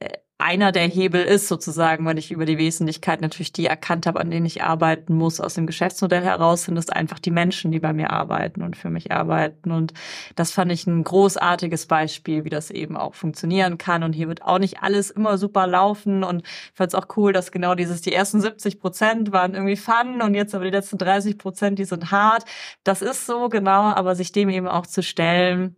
äh, 0.00 0.10
einer 0.42 0.72
der 0.72 0.88
Hebel 0.88 1.22
ist 1.22 1.48
sozusagen, 1.48 2.04
weil 2.04 2.18
ich 2.18 2.32
über 2.32 2.44
die 2.44 2.58
Wesentlichkeit 2.58 3.20
natürlich 3.20 3.52
die 3.52 3.66
erkannt 3.66 4.06
habe, 4.06 4.20
an 4.20 4.30
denen 4.30 4.44
ich 4.44 4.62
arbeiten 4.62 5.14
muss 5.14 5.40
aus 5.40 5.54
dem 5.54 5.66
Geschäftsmodell 5.66 6.22
heraus, 6.22 6.64
sind 6.64 6.76
es 6.76 6.88
einfach 6.88 7.18
die 7.18 7.30
Menschen, 7.30 7.70
die 7.70 7.78
bei 7.78 7.92
mir 7.92 8.10
arbeiten 8.10 8.62
und 8.62 8.76
für 8.76 8.90
mich 8.90 9.12
arbeiten. 9.12 9.70
Und 9.70 9.94
das 10.34 10.50
fand 10.50 10.72
ich 10.72 10.86
ein 10.86 11.04
großartiges 11.04 11.86
Beispiel, 11.86 12.44
wie 12.44 12.50
das 12.50 12.70
eben 12.70 12.96
auch 12.96 13.14
funktionieren 13.14 13.78
kann. 13.78 14.02
Und 14.02 14.14
hier 14.14 14.28
wird 14.28 14.42
auch 14.42 14.58
nicht 14.58 14.82
alles 14.82 15.10
immer 15.10 15.38
super 15.38 15.66
laufen. 15.66 16.24
Und 16.24 16.42
ich 16.44 16.72
fand 16.74 16.92
es 16.92 16.94
auch 16.94 17.06
cool, 17.16 17.32
dass 17.32 17.52
genau 17.52 17.74
dieses, 17.74 18.02
die 18.02 18.12
ersten 18.12 18.40
70 18.40 18.80
Prozent 18.80 19.32
waren 19.32 19.54
irgendwie 19.54 19.76
fun 19.76 20.20
und 20.22 20.34
jetzt 20.34 20.54
aber 20.54 20.64
die 20.64 20.70
letzten 20.70 20.98
30 20.98 21.38
Prozent, 21.38 21.78
die 21.78 21.84
sind 21.84 22.10
hart. 22.10 22.44
Das 22.84 23.00
ist 23.00 23.26
so, 23.26 23.48
genau, 23.48 23.82
aber 23.82 24.16
sich 24.16 24.32
dem 24.32 24.48
eben 24.48 24.66
auch 24.66 24.86
zu 24.86 25.02
stellen, 25.02 25.76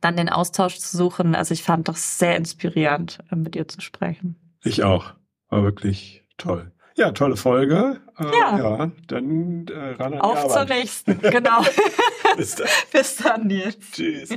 dann 0.00 0.16
den 0.16 0.28
Austausch 0.28 0.78
zu 0.78 0.96
suchen. 0.96 1.34
Also 1.34 1.52
ich 1.52 1.62
fand 1.62 1.88
das 1.88 2.18
sehr 2.18 2.36
inspirierend, 2.36 3.18
äh, 3.30 3.36
mit 3.36 3.54
dir 3.54 3.68
zu 3.68 3.80
sprechen. 3.80 4.36
Ich 4.62 4.82
auch. 4.84 5.14
War 5.48 5.62
wirklich 5.62 6.24
toll. 6.38 6.72
Ja, 6.96 7.12
tolle 7.12 7.36
Folge. 7.36 8.00
Äh, 8.18 8.24
ja. 8.24 8.58
ja 8.58 8.90
dann 9.08 9.66
äh, 9.68 9.92
ran 9.92 10.14
an 10.14 10.20
Auf 10.20 10.48
zur 10.48 10.64
nächsten, 10.64 11.18
genau. 11.20 11.62
Bis 12.36 12.56
dann. 12.56 12.68
Bis 12.92 13.16
dann, 13.16 13.46
Nils. 13.46 13.78
Tschüss. 13.92 14.30